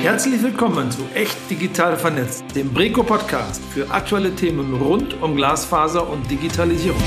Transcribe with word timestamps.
Herzlich 0.00 0.40
willkommen 0.44 0.92
zu 0.92 1.00
Echt 1.12 1.36
Digital 1.50 1.96
Vernetzt, 1.96 2.44
dem 2.54 2.72
Breco 2.72 3.02
Podcast 3.02 3.60
für 3.64 3.90
aktuelle 3.90 4.32
Themen 4.32 4.80
rund 4.80 5.20
um 5.20 5.34
Glasfaser 5.34 6.08
und 6.08 6.30
Digitalisierung. 6.30 7.02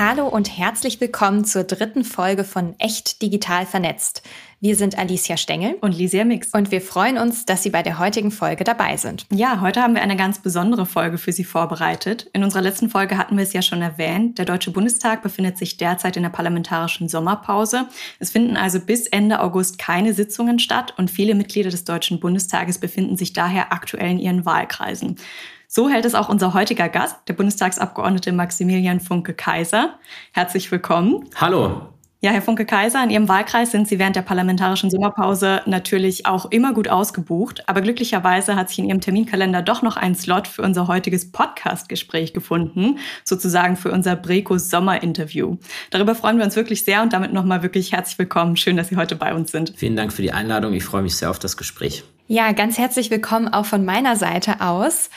Hallo 0.00 0.28
und 0.28 0.56
herzlich 0.56 1.00
willkommen 1.00 1.44
zur 1.44 1.64
dritten 1.64 2.04
Folge 2.04 2.44
von 2.44 2.78
Echt 2.78 3.20
Digital 3.20 3.66
Vernetzt. 3.66 4.22
Wir 4.60 4.76
sind 4.76 4.96
Alicia 4.96 5.36
Stengel 5.36 5.74
und 5.80 5.90
Lisia 5.90 6.24
Mix 6.24 6.50
und 6.52 6.70
wir 6.70 6.80
freuen 6.80 7.18
uns, 7.18 7.46
dass 7.46 7.64
Sie 7.64 7.70
bei 7.70 7.82
der 7.82 7.98
heutigen 7.98 8.30
Folge 8.30 8.62
dabei 8.62 8.96
sind. 8.96 9.26
Ja, 9.32 9.60
heute 9.60 9.82
haben 9.82 9.96
wir 9.96 10.02
eine 10.02 10.14
ganz 10.14 10.38
besondere 10.38 10.86
Folge 10.86 11.18
für 11.18 11.32
Sie 11.32 11.42
vorbereitet. 11.42 12.30
In 12.32 12.44
unserer 12.44 12.62
letzten 12.62 12.90
Folge 12.90 13.18
hatten 13.18 13.36
wir 13.36 13.42
es 13.42 13.52
ja 13.52 13.60
schon 13.60 13.82
erwähnt. 13.82 14.38
Der 14.38 14.44
Deutsche 14.44 14.70
Bundestag 14.70 15.20
befindet 15.20 15.58
sich 15.58 15.78
derzeit 15.78 16.16
in 16.16 16.22
der 16.22 16.30
parlamentarischen 16.30 17.08
Sommerpause. 17.08 17.88
Es 18.20 18.30
finden 18.30 18.56
also 18.56 18.78
bis 18.78 19.08
Ende 19.08 19.40
August 19.40 19.80
keine 19.80 20.14
Sitzungen 20.14 20.60
statt 20.60 20.94
und 20.96 21.10
viele 21.10 21.34
Mitglieder 21.34 21.70
des 21.70 21.82
Deutschen 21.82 22.20
Bundestages 22.20 22.78
befinden 22.78 23.16
sich 23.16 23.32
daher 23.32 23.72
aktuell 23.72 24.12
in 24.12 24.20
ihren 24.20 24.46
Wahlkreisen. 24.46 25.16
So 25.70 25.90
hält 25.90 26.06
es 26.06 26.14
auch 26.14 26.30
unser 26.30 26.54
heutiger 26.54 26.88
Gast, 26.88 27.16
der 27.28 27.34
Bundestagsabgeordnete 27.34 28.32
Maximilian 28.32 29.00
Funke-Kaiser. 29.00 29.98
Herzlich 30.32 30.72
willkommen. 30.72 31.26
Hallo. 31.36 31.82
Ja, 32.20 32.30
Herr 32.30 32.40
Funke-Kaiser, 32.40 33.04
in 33.04 33.10
Ihrem 33.10 33.28
Wahlkreis 33.28 33.70
sind 33.70 33.86
Sie 33.86 33.98
während 33.98 34.16
der 34.16 34.22
parlamentarischen 34.22 34.90
Sommerpause 34.90 35.60
natürlich 35.66 36.24
auch 36.24 36.50
immer 36.50 36.72
gut 36.72 36.88
ausgebucht. 36.88 37.68
Aber 37.68 37.82
glücklicherweise 37.82 38.56
hat 38.56 38.70
sich 38.70 38.78
in 38.78 38.86
Ihrem 38.86 39.02
Terminkalender 39.02 39.60
doch 39.60 39.82
noch 39.82 39.98
ein 39.98 40.14
Slot 40.14 40.48
für 40.48 40.62
unser 40.62 40.88
heutiges 40.88 41.30
Podcast-Gespräch 41.32 42.32
gefunden, 42.32 42.98
sozusagen 43.22 43.76
für 43.76 43.92
unser 43.92 44.16
Brecos 44.16 44.70
Sommerinterview. 44.70 45.58
Darüber 45.90 46.14
freuen 46.14 46.38
wir 46.38 46.46
uns 46.46 46.56
wirklich 46.56 46.82
sehr 46.82 47.02
und 47.02 47.12
damit 47.12 47.34
nochmal 47.34 47.62
wirklich 47.62 47.92
herzlich 47.92 48.18
willkommen. 48.18 48.56
Schön, 48.56 48.78
dass 48.78 48.88
Sie 48.88 48.96
heute 48.96 49.16
bei 49.16 49.34
uns 49.34 49.52
sind. 49.52 49.74
Vielen 49.76 49.96
Dank 49.96 50.14
für 50.14 50.22
die 50.22 50.32
Einladung. 50.32 50.72
Ich 50.72 50.84
freue 50.84 51.02
mich 51.02 51.14
sehr 51.14 51.28
auf 51.28 51.38
das 51.38 51.58
Gespräch. 51.58 52.04
Ja, 52.30 52.52
ganz 52.52 52.76
herzlich 52.76 53.10
willkommen 53.10 53.48
auch 53.48 53.64
von 53.64 53.86
meiner 53.86 54.14
Seite 54.16 54.60
aus. 54.60 55.08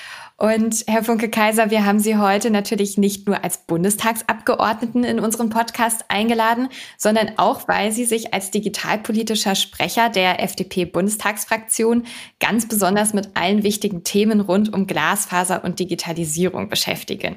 Und 0.42 0.86
Herr 0.88 1.03
Funke 1.03 1.30
Kaiser, 1.30 1.70
wir 1.70 1.86
haben 1.86 2.00
Sie 2.00 2.17
heute 2.17 2.50
natürlich 2.50 2.97
nicht 2.97 3.28
nur 3.28 3.44
als 3.44 3.59
Bundestagsabgeordneten 3.59 5.03
in 5.03 5.20
unseren 5.20 5.52
Podcast 5.52 6.06
eingeladen, 6.08 6.70
sondern 6.97 7.34
auch, 7.38 7.67
weil 7.67 7.92
Sie 7.92 8.06
sich 8.06 8.34
als 8.34 8.50
digitalpolitischer 8.50 9.53
Sprecher 9.53 10.09
der 10.09 10.42
FDP-Bundestagsfraktion 10.42 12.06
ganz 12.39 12.67
besonders 12.67 13.14
mit 13.14 13.30
allen 13.36 13.62
wichtigen 13.62 14.03
Themen 14.03 14.42
rund 14.42 14.73
um 14.73 14.88
Glasfaser 14.88 15.64
und 15.64 15.78
Digitalisierung 15.78 16.69
beschäftigen. 16.69 17.36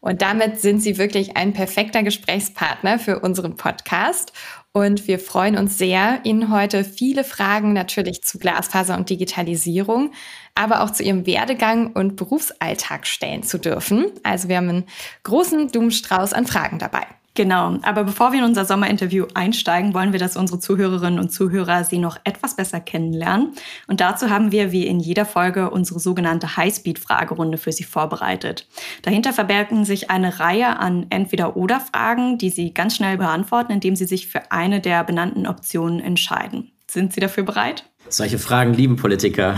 Und 0.00 0.22
damit 0.22 0.60
sind 0.60 0.80
Sie 0.80 0.96
wirklich 0.96 1.36
ein 1.36 1.54
perfekter 1.54 2.04
Gesprächspartner 2.04 3.00
für 3.00 3.18
unseren 3.18 3.56
Podcast. 3.56 4.32
Und 4.70 5.08
wir 5.08 5.18
freuen 5.18 5.56
uns 5.56 5.78
sehr, 5.78 6.20
Ihnen 6.24 6.52
heute 6.52 6.84
viele 6.84 7.24
Fragen 7.24 7.72
natürlich 7.72 8.22
zu 8.22 8.38
Glasfaser 8.38 8.96
und 8.96 9.08
Digitalisierung, 9.08 10.12
aber 10.54 10.82
auch 10.82 10.90
zu 10.90 11.02
Ihrem 11.02 11.26
Werdegang 11.26 11.92
und 11.92 12.16
Berufsalltag 12.16 13.06
stellen 13.06 13.42
zu 13.42 13.58
dürfen. 13.58 14.06
Also 14.22 14.48
wir 14.48 14.56
haben 14.56 14.68
einen 14.68 14.84
großen 15.24 15.68
Blumenstrauß 15.68 16.32
an 16.32 16.46
Fragen 16.46 16.78
dabei. 16.78 17.06
Genau, 17.36 17.78
aber 17.82 18.04
bevor 18.04 18.30
wir 18.30 18.38
in 18.38 18.44
unser 18.44 18.64
Sommerinterview 18.64 19.26
einsteigen, 19.34 19.92
wollen 19.92 20.12
wir, 20.12 20.20
dass 20.20 20.36
unsere 20.36 20.60
Zuhörerinnen 20.60 21.18
und 21.18 21.30
Zuhörer 21.30 21.82
Sie 21.82 21.98
noch 21.98 22.16
etwas 22.22 22.54
besser 22.54 22.78
kennenlernen. 22.78 23.54
Und 23.88 24.00
dazu 24.00 24.30
haben 24.30 24.52
wir, 24.52 24.70
wie 24.70 24.86
in 24.86 25.00
jeder 25.00 25.26
Folge, 25.26 25.70
unsere 25.70 25.98
sogenannte 25.98 26.56
Highspeed-Fragerunde 26.56 27.58
für 27.58 27.72
Sie 27.72 27.82
vorbereitet. 27.82 28.68
Dahinter 29.02 29.32
verbergen 29.32 29.84
sich 29.84 30.10
eine 30.10 30.38
Reihe 30.38 30.78
an 30.78 31.06
Entweder-Oder-Fragen, 31.10 32.38
die 32.38 32.50
Sie 32.50 32.72
ganz 32.72 32.94
schnell 32.94 33.16
beantworten, 33.16 33.72
indem 33.72 33.96
Sie 33.96 34.06
sich 34.06 34.28
für 34.28 34.52
eine 34.52 34.80
der 34.80 35.02
benannten 35.02 35.48
Optionen 35.48 35.98
entscheiden. 35.98 36.70
Sind 36.94 37.12
Sie 37.12 37.18
dafür 37.18 37.42
bereit? 37.42 37.86
Solche 38.08 38.38
Fragen 38.38 38.72
lieben 38.72 38.94
Politiker. 38.94 39.56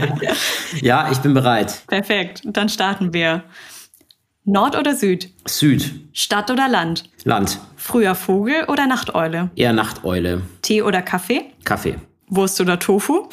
ja, 0.82 1.10
ich 1.10 1.16
bin 1.16 1.32
bereit. 1.32 1.84
Perfekt, 1.86 2.42
dann 2.44 2.68
starten 2.68 3.14
wir. 3.14 3.44
Nord 4.44 4.76
oder 4.76 4.94
Süd? 4.94 5.30
Süd. 5.46 5.90
Stadt 6.12 6.50
oder 6.50 6.68
Land? 6.68 7.04
Land. 7.24 7.58
Früher 7.76 8.14
Vogel 8.14 8.64
oder 8.68 8.86
Nachteule? 8.86 9.50
Eher 9.56 9.72
Nachteule. 9.72 10.42
Tee 10.60 10.82
oder 10.82 11.00
Kaffee? 11.00 11.46
Kaffee. 11.64 11.94
Wurst 12.26 12.60
oder 12.60 12.78
Tofu? 12.78 13.30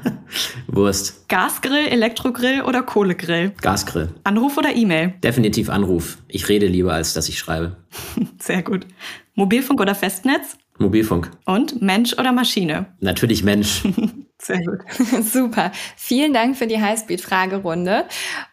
Wurst. 0.66 1.28
Gasgrill, 1.28 1.86
Elektrogrill 1.88 2.62
oder 2.62 2.82
Kohlegrill? 2.82 3.50
Gasgrill. 3.60 4.08
Anruf 4.24 4.56
oder 4.56 4.74
E-Mail? 4.74 5.12
Definitiv 5.22 5.68
Anruf. 5.68 6.16
Ich 6.28 6.48
rede 6.48 6.66
lieber, 6.66 6.94
als 6.94 7.12
dass 7.12 7.28
ich 7.28 7.38
schreibe. 7.38 7.76
Sehr 8.38 8.62
gut. 8.62 8.86
Mobilfunk 9.34 9.82
oder 9.82 9.94
Festnetz? 9.94 10.56
Mobilfunk. 10.78 11.30
Und 11.44 11.80
Mensch 11.82 12.14
oder 12.18 12.32
Maschine? 12.32 12.86
Natürlich 13.00 13.44
Mensch. 13.44 13.82
Sehr 14.38 14.62
gut. 14.62 14.80
Super. 15.24 15.72
Vielen 15.96 16.34
Dank 16.34 16.56
für 16.56 16.66
die 16.66 16.80
Highspeed-Fragerunde. 16.80 18.04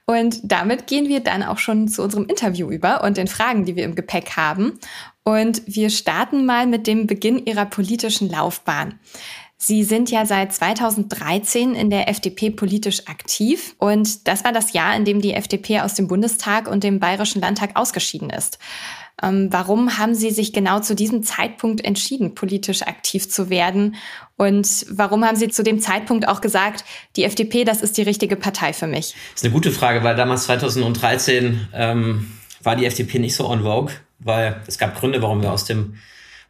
Und 0.06 0.40
damit 0.44 0.88
gehen 0.88 1.10
wir 1.10 1.20
dann 1.20 1.44
auch 1.44 1.58
schon 1.58 1.88
zu 1.88 2.04
unserem 2.04 2.26
Interview 2.28 2.70
über 2.70 3.04
und 3.04 3.18
den 3.18 3.28
Fragen, 3.28 3.66
die 3.66 3.76
wir 3.76 3.84
im 3.84 3.96
Gepäck 3.96 4.38
haben. 4.38 4.80
Und 5.24 5.64
wir 5.66 5.90
starten 5.90 6.46
mal 6.46 6.66
mit 6.68 6.88
dem 6.88 7.08
Beginn 7.08 7.46
Ihrer 7.46 7.66
politischen 7.66 8.30
Laufbahn. 8.30 9.00
Sie 9.64 9.84
sind 9.84 10.10
ja 10.10 10.26
seit 10.26 10.52
2013 10.52 11.76
in 11.76 11.92
der 11.92 12.10
FDP 12.10 12.50
politisch 12.50 13.08
aktiv 13.08 13.76
und 13.78 14.28
das 14.28 14.44
war 14.44 14.52
das 14.52 14.74
Jahr, 14.74 14.96
in 14.96 15.06
dem 15.06 15.22
die 15.22 15.36
FDP 15.36 15.82
aus 15.82 15.94
dem 15.94 16.08
Bundestag 16.08 16.68
und 16.68 16.84
dem 16.84 17.00
Bayerischen 17.00 17.42
Landtag 17.42 17.76
ausgeschieden 17.76 18.32
ist. 18.32 18.58
Ähm, 19.22 19.50
warum 19.52 20.00
haben 20.00 20.16
Sie 20.16 20.32
sich 20.32 20.52
genau 20.52 20.80
zu 20.80 20.96
diesem 20.96 21.22
Zeitpunkt 21.22 21.86
entschieden, 21.86 22.34
politisch 22.34 22.82
aktiv 22.82 23.30
zu 23.30 23.52
werden? 23.52 23.98
Und 24.36 24.88
warum 24.90 25.24
haben 25.24 25.36
Sie 25.36 25.50
zu 25.50 25.62
dem 25.62 25.80
Zeitpunkt 25.80 26.28
auch 26.28 26.42
gesagt, 26.42 26.84
die 27.16 27.24
FDP, 27.24 27.64
das 27.64 27.84
ist 27.84 27.98
die 27.98 28.02
richtige 28.02 28.38
Partei 28.38 28.74
für 28.74 28.88
mich? 28.88 29.14
Das 29.34 29.44
ist 29.44 29.46
eine 29.46 29.54
gute 29.54 29.72
Frage, 29.72 30.04
weil 30.04 30.16
damals 30.16 30.46
2013 30.46 31.68
ähm, 31.76 32.32
war 32.64 32.76
die 32.76 32.88
FDP 32.88 33.20
nicht 33.20 33.36
so 33.36 33.48
on 33.48 33.62
vogue, 33.62 33.94
weil 34.18 34.60
es 34.66 34.80
gab 34.80 35.00
Gründe, 35.00 35.22
warum 35.22 35.44
wir 35.44 35.52
aus 35.52 35.66
dem 35.66 36.00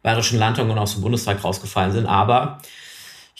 Bayerischen 0.02 0.38
Landtag 0.38 0.66
und 0.70 0.78
aus 0.78 0.94
dem 0.94 1.02
Bundestag 1.02 1.44
rausgefallen 1.44 1.92
sind. 1.92 2.06
Aber 2.06 2.58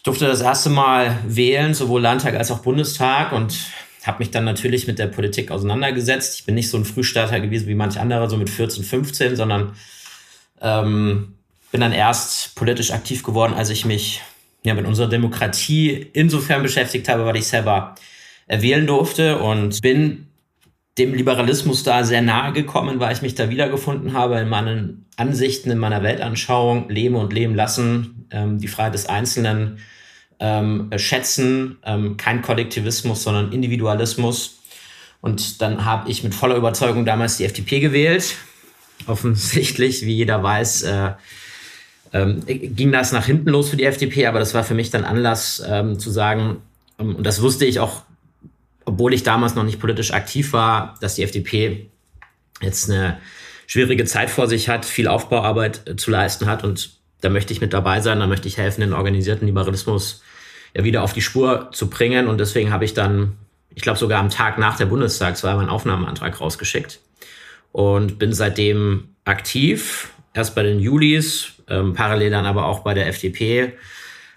ich 0.03 0.05
durfte 0.05 0.27
das 0.27 0.41
erste 0.41 0.69
Mal 0.69 1.17
wählen, 1.29 1.75
sowohl 1.75 2.01
Landtag 2.01 2.35
als 2.35 2.51
auch 2.51 2.59
Bundestag 2.59 3.31
und 3.31 3.57
habe 4.03 4.19
mich 4.19 4.33
dann 4.33 4.43
natürlich 4.43 4.89
mit 4.89 4.99
der 4.99 5.07
Politik 5.07 5.53
auseinandergesetzt. 5.53 6.41
Ich 6.41 6.45
bin 6.45 6.57
nicht 6.57 6.71
so 6.71 6.77
ein 6.77 6.85
Frühstarter 6.85 7.39
gewesen 7.39 7.69
wie 7.69 7.77
manch 7.77 8.01
andere, 8.01 8.29
so 8.29 8.37
mit 8.37 8.51
14, 8.51 8.83
15, 8.83 9.37
sondern 9.37 9.77
ähm, 10.61 11.35
bin 11.71 11.81
dann 11.81 11.93
erst 11.93 12.57
politisch 12.57 12.91
aktiv 12.91 13.23
geworden, 13.23 13.55
als 13.55 13.71
ich 13.71 13.85
mich 13.85 14.23
ja, 14.65 14.75
mit 14.75 14.87
unserer 14.87 15.09
Demokratie 15.09 16.09
insofern 16.15 16.65
beschäftigt 16.65 17.09
habe, 17.09 17.25
weil 17.25 17.37
ich 17.37 17.47
selber 17.47 17.95
wählen 18.49 18.89
durfte 18.89 19.39
und 19.39 19.83
bin 19.83 20.27
dem 20.99 21.15
Liberalismus 21.15 21.83
da 21.85 22.05
sehr 22.05 22.23
nahe 22.23 22.53
gekommen, 22.53 23.01
weil 23.01 23.15
ich 23.15 23.23
mich 23.23 23.35
da 23.35 23.49
wiedergefunden 23.49 24.13
habe 24.13 24.39
in 24.39 24.49
meinen 24.49 25.07
Ansichten, 25.17 25.71
in 25.71 25.79
meiner 25.79 26.03
Weltanschauung, 26.03 26.91
leben 26.91 27.17
und 27.17 27.33
leben 27.33 27.55
lassen, 27.55 28.27
ähm, 28.31 28.59
die 28.59 28.69
Freiheit 28.69 28.95
des 28.95 29.07
Einzelnen, 29.07 29.79
ähm, 30.39 30.91
schätzen, 30.97 31.79
ähm, 31.85 32.17
kein 32.17 32.43
Kollektivismus, 32.43 33.23
sondern 33.23 33.53
Individualismus. 33.53 34.59
Und 35.21 35.63
dann 35.63 35.85
habe 35.85 36.11
ich 36.11 36.25
mit 36.25 36.35
voller 36.35 36.57
Überzeugung 36.57 37.05
damals 37.05 37.37
die 37.37 37.45
FDP 37.45 37.81
gewählt. 37.81 38.35
Offensichtlich, 39.07 40.05
wie 40.05 40.17
jeder 40.17 40.43
weiß, 40.43 40.83
äh, 40.83 41.13
ähm, 42.13 42.43
ging 42.45 42.93
das 42.93 43.13
nach 43.13 43.25
hinten 43.25 43.49
los 43.49 43.71
für 43.71 43.77
die 43.77 43.85
FDP, 43.85 44.27
aber 44.27 44.39
das 44.39 44.53
war 44.53 44.65
für 44.65 44.75
mich 44.75 44.91
dann 44.91 45.05
Anlass 45.05 45.63
ähm, 45.67 45.99
zu 45.99 46.11
sagen, 46.11 46.59
ähm, 46.99 47.17
und 47.17 47.25
das 47.25 47.41
wusste 47.41 47.65
ich 47.65 47.81
auch, 47.81 48.03
obwohl 48.85 49.15
ich 49.15 49.23
damals 49.23 49.55
noch 49.55 49.65
nicht 49.65 49.81
politisch 49.81 50.13
aktiv 50.13 50.53
war, 50.53 50.97
dass 51.01 51.15
die 51.15 51.23
FDP 51.23 51.91
jetzt 52.61 52.91
eine 52.91 53.19
schwierige 53.67 54.05
Zeit 54.05 54.31
vor 54.31 54.47
sich 54.49 54.69
hat, 54.69 54.85
viel 54.85 55.09
Aufbauarbeit 55.09 55.89
äh, 55.89 55.97
zu 55.97 56.11
leisten 56.11 56.47
hat 56.47 56.65
und 56.65 57.03
da 57.23 57.31
möchte 57.31 57.53
ich 57.53 57.61
mit 57.61 57.73
dabei 57.73 58.01
sein, 58.01 58.21
da 58.21 58.27
möchte 58.27 58.49
ich 58.49 58.59
helfen, 58.59 58.83
den 58.83 58.93
organisierten 58.93 59.47
Liberalismus 59.47 60.23
ja 60.75 60.85
wieder 60.85 61.03
auf 61.03 61.13
die 61.13 61.23
Spur 61.23 61.71
zu 61.73 61.89
bringen. 61.89 62.27
Und 62.27 62.39
deswegen 62.39 62.73
habe 62.73 62.85
ich 62.85 62.95
dann, 62.95 63.37
ich 63.75 63.83
glaube 63.83 63.99
sogar 63.99 64.21
am 64.21 64.29
Tag 64.29 64.59
nach 64.59 64.77
der 64.77 64.87
Bundestagswahl 64.87 65.57
meinen 65.57 65.69
Aufnahmeantrag 65.69 66.41
rausgeschickt 66.41 67.01
und 67.71 68.19
bin 68.19 68.33
seitdem 68.33 69.11
aktiv. 69.25 70.11
Erst 70.35 70.55
bei 70.55 70.63
den 70.63 70.81
Julis, 70.81 71.53
ähm, 71.69 71.95
parallel 71.95 72.31
dann 72.31 72.47
aber 72.47 72.67
auch 72.67 72.81
bei 72.81 72.95
der 72.95 73.07
FDP. 73.07 73.75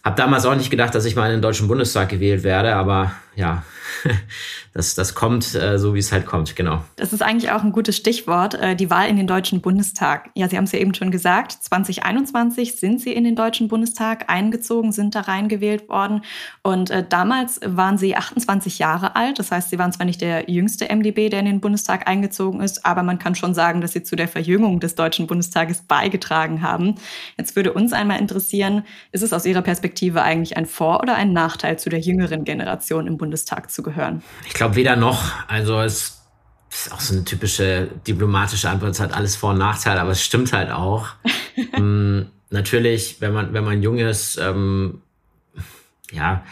Habe 0.04 0.16
damals 0.16 0.46
auch 0.46 0.56
nicht 0.56 0.70
gedacht, 0.70 0.94
dass 0.94 1.06
ich 1.06 1.16
mal 1.16 1.26
in 1.26 1.38
den 1.38 1.42
Deutschen 1.42 1.68
Bundestag 1.68 2.10
gewählt 2.10 2.44
werde, 2.44 2.76
aber 2.76 3.14
ja, 3.36 3.64
das, 4.74 4.96
das 4.96 5.16
kommt 5.16 5.56
äh, 5.56 5.78
so, 5.78 5.94
wie 5.94 6.00
es 6.00 6.12
halt 6.12 6.26
kommt, 6.26 6.56
genau. 6.56 6.84
Das 6.96 7.14
ist 7.14 7.22
eigentlich 7.22 7.52
auch 7.52 7.64
ein 7.64 7.72
gutes 7.72 7.96
Stichwort, 7.96 8.56
äh, 8.56 8.76
die 8.76 8.90
Wahl 8.90 9.08
in 9.08 9.18
den 9.18 9.28
Deutschen 9.28 9.62
Bundestag. 9.62 10.30
Ja, 10.36 10.50
Sie 10.50 10.58
haben 10.58 10.66
es 10.66 10.72
ja 10.72 10.80
eben 10.80 10.94
schon 10.94 11.12
gesagt, 11.12 11.52
2021 11.52 12.78
sind 12.80 13.02
Sie 13.02 13.14
in 13.14 13.24
den 13.24 13.36
Deutschen 13.36 13.68
Bundestag 13.68 14.30
eingezogen, 14.30 14.92
sind 14.92 15.16
da 15.16 15.22
reingewählt 15.22 15.90
worden. 15.90 16.22
Und 16.62 16.90
äh, 16.90 17.06
damals 17.08 17.60
waren 17.64 17.98
Sie 17.98 18.16
28 18.16 18.80
Jahre 18.80 19.16
alt. 19.16 19.40
Das 19.40 19.52
heißt, 19.52 19.70
Sie 19.70 19.80
waren 19.80 19.92
zwar 19.92 20.06
nicht 20.06 20.22
der 20.22 20.50
jüngste 20.50 20.86
MdB, 20.94 21.30
der 21.30 21.40
in 21.40 21.46
den 21.46 21.62
Bundestag 21.62 22.08
eingezogen 22.08 22.62
ist, 22.62 22.86
aber 22.86 23.04
man 23.04 23.20
kann 23.20 23.36
schon 23.36 23.54
sagen, 23.54 23.82
dass 23.82 23.94
Sie 23.94 24.04
zu 24.04 24.16
der 24.16 24.28
Verjüngung 24.28 24.80
des 24.80 24.96
Deutschen 24.96 25.28
Bundestages 25.28 25.82
beigetragen 25.82 26.62
haben. 26.62 26.96
Jetzt 27.38 27.56
würde 27.56 27.74
uns 27.74 27.94
einmal 27.94 28.20
interessieren, 28.20 28.84
ist 29.12 29.24
es 29.24 29.34
aus 29.34 29.46
Ihrer 29.46 29.62
Perspektive 29.62 30.22
eigentlich 30.22 30.58
ein 30.58 30.66
Vor- 30.66 31.02
oder 31.02 31.16
ein 31.16 31.34
Nachteil, 31.34 31.80
zu 31.80 31.90
der 31.90 32.00
jüngeren 32.00 32.44
Generation 32.44 33.08
im 33.08 33.18
Bundestag 33.18 33.72
zu 33.72 33.84
gehören? 33.86 34.22
Ich 34.46 34.54
glaube 34.54 34.76
weder 34.76 34.98
noch. 34.98 35.32
Also 35.48 35.80
es 35.80 36.22
ist 36.70 36.92
auch 36.92 37.00
so 37.00 37.14
eine 37.14 37.24
typische 37.24 37.88
diplomatische 38.06 38.70
Antwort. 38.70 38.92
Es 38.92 39.00
hat 39.00 39.14
alles 39.14 39.38
Vor- 39.38 39.52
und 39.52 39.60
Nachteile, 39.60 40.02
aber 40.02 40.12
es 40.12 40.22
stimmt 40.22 40.52
halt 40.52 40.72
auch. 40.72 41.08
ähm, 41.74 42.28
natürlich, 42.50 43.22
wenn 43.22 43.34
man, 43.34 43.54
wenn 43.54 43.64
man 43.64 43.82
jung 43.82 43.98
ist, 43.98 44.38
ähm, 44.38 45.02
ja, 46.12 46.44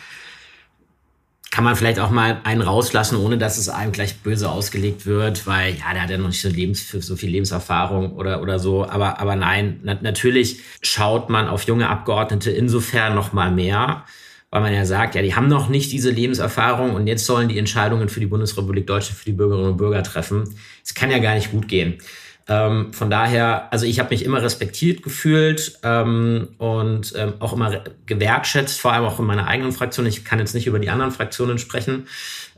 kann 1.54 1.64
man 1.64 1.76
vielleicht 1.76 2.00
auch 2.00 2.10
mal 2.10 2.42
einen 2.46 2.62
rauslassen, 2.62 3.16
ohne 3.16 3.38
dass 3.38 3.60
es 3.60 3.70
einem 3.70 3.92
gleich 3.92 4.18
böse 4.22 4.50
ausgelegt 4.50 5.06
wird, 5.06 5.46
weil 5.46 5.76
ja, 5.76 5.94
der 5.94 6.02
hat 6.02 6.10
ja 6.10 6.18
noch 6.18 6.30
nicht 6.30 6.42
so, 6.42 6.50
Lebens, 6.50 6.90
so 6.90 7.16
viel 7.16 7.30
Lebenserfahrung 7.30 8.14
oder, 8.14 8.42
oder 8.42 8.58
so. 8.58 8.90
Aber, 8.90 9.20
aber 9.20 9.36
nein, 9.36 9.80
na, 9.84 9.96
natürlich 10.02 10.62
schaut 10.82 11.30
man 11.30 11.48
auf 11.48 11.64
junge 11.64 11.90
Abgeordnete 11.90 12.50
insofern 12.50 13.14
noch 13.14 13.34
mal 13.34 13.52
mehr, 13.52 14.04
weil 14.54 14.62
man 14.62 14.72
ja 14.72 14.86
sagt, 14.86 15.16
ja, 15.16 15.24
die 15.24 15.34
haben 15.34 15.48
noch 15.48 15.68
nicht 15.68 15.92
diese 15.92 16.12
Lebenserfahrung 16.12 16.94
und 16.94 17.08
jetzt 17.08 17.26
sollen 17.26 17.50
die 17.50 17.58
Entscheidungen 17.58 18.08
für 18.08 18.20
die 18.20 18.28
Bundesrepublik 18.28 18.86
Deutschland, 18.86 19.18
für 19.18 19.26
die 19.26 19.32
Bürgerinnen 19.32 19.72
und 19.72 19.78
Bürger 19.78 20.04
treffen. 20.04 20.44
Es 20.86 20.94
kann 20.94 21.10
ja 21.10 21.18
gar 21.18 21.34
nicht 21.34 21.50
gut 21.50 21.68
gehen. 21.68 21.98
Ähm, 22.48 22.94
von 22.94 23.10
daher, 23.10 23.74
also 23.74 23.88
ich 23.88 24.00
habe 24.00 24.12
mich 24.12 24.24
immer 24.24 24.44
respektiert 24.44 25.02
gefühlt 25.02 25.80
ähm, 25.82 26.50
und 26.60 27.14
ähm, 27.18 27.34
auch 27.40 27.54
immer 27.54 27.82
gewertschätzt, 28.06 28.80
vor 28.80 28.94
allem 28.94 29.06
auch 29.06 29.20
in 29.20 29.26
meiner 29.26 29.48
eigenen 29.48 29.72
Fraktion. 29.72 30.06
Ich 30.06 30.24
kann 30.24 30.38
jetzt 30.38 30.54
nicht 30.54 30.68
über 30.68 30.78
die 30.78 30.92
anderen 30.92 31.12
Fraktionen 31.12 31.58
sprechen. 31.58 32.08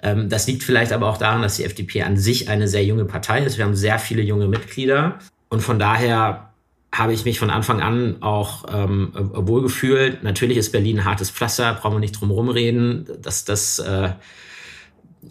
Ähm, 0.04 0.28
das 0.28 0.48
liegt 0.48 0.64
vielleicht 0.64 0.92
aber 0.92 1.08
auch 1.08 1.18
daran, 1.18 1.44
dass 1.44 1.56
die 1.56 1.64
FDP 1.64 2.04
an 2.04 2.18
sich 2.18 2.50
eine 2.50 2.68
sehr 2.68 2.84
junge 2.84 3.06
Partei 3.06 3.46
ist. 3.46 3.58
Wir 3.58 3.64
haben 3.64 3.76
sehr 3.76 4.00
viele 4.00 4.22
junge 4.22 4.50
Mitglieder 4.50 5.20
und 5.48 5.62
von 5.62 5.80
daher 5.80 6.50
habe 6.98 7.14
ich 7.14 7.26
mich 7.26 7.40
von 7.40 7.50
Anfang 7.50 7.82
an 7.82 8.22
auch 8.22 8.66
ähm, 8.72 9.12
wohlgefühlt. 9.14 10.24
Natürlich 10.24 10.58
ist 10.58 10.72
Berlin 10.72 11.00
ein 11.00 11.06
hartes 11.06 11.30
Pflaster, 11.30 11.74
brauchen 11.74 11.96
wir 11.96 12.00
nicht 12.00 12.20
drum 12.20 12.32
rumreden. 12.32 13.08
Das, 13.22 13.44
das 13.44 13.80
äh, 13.80 14.12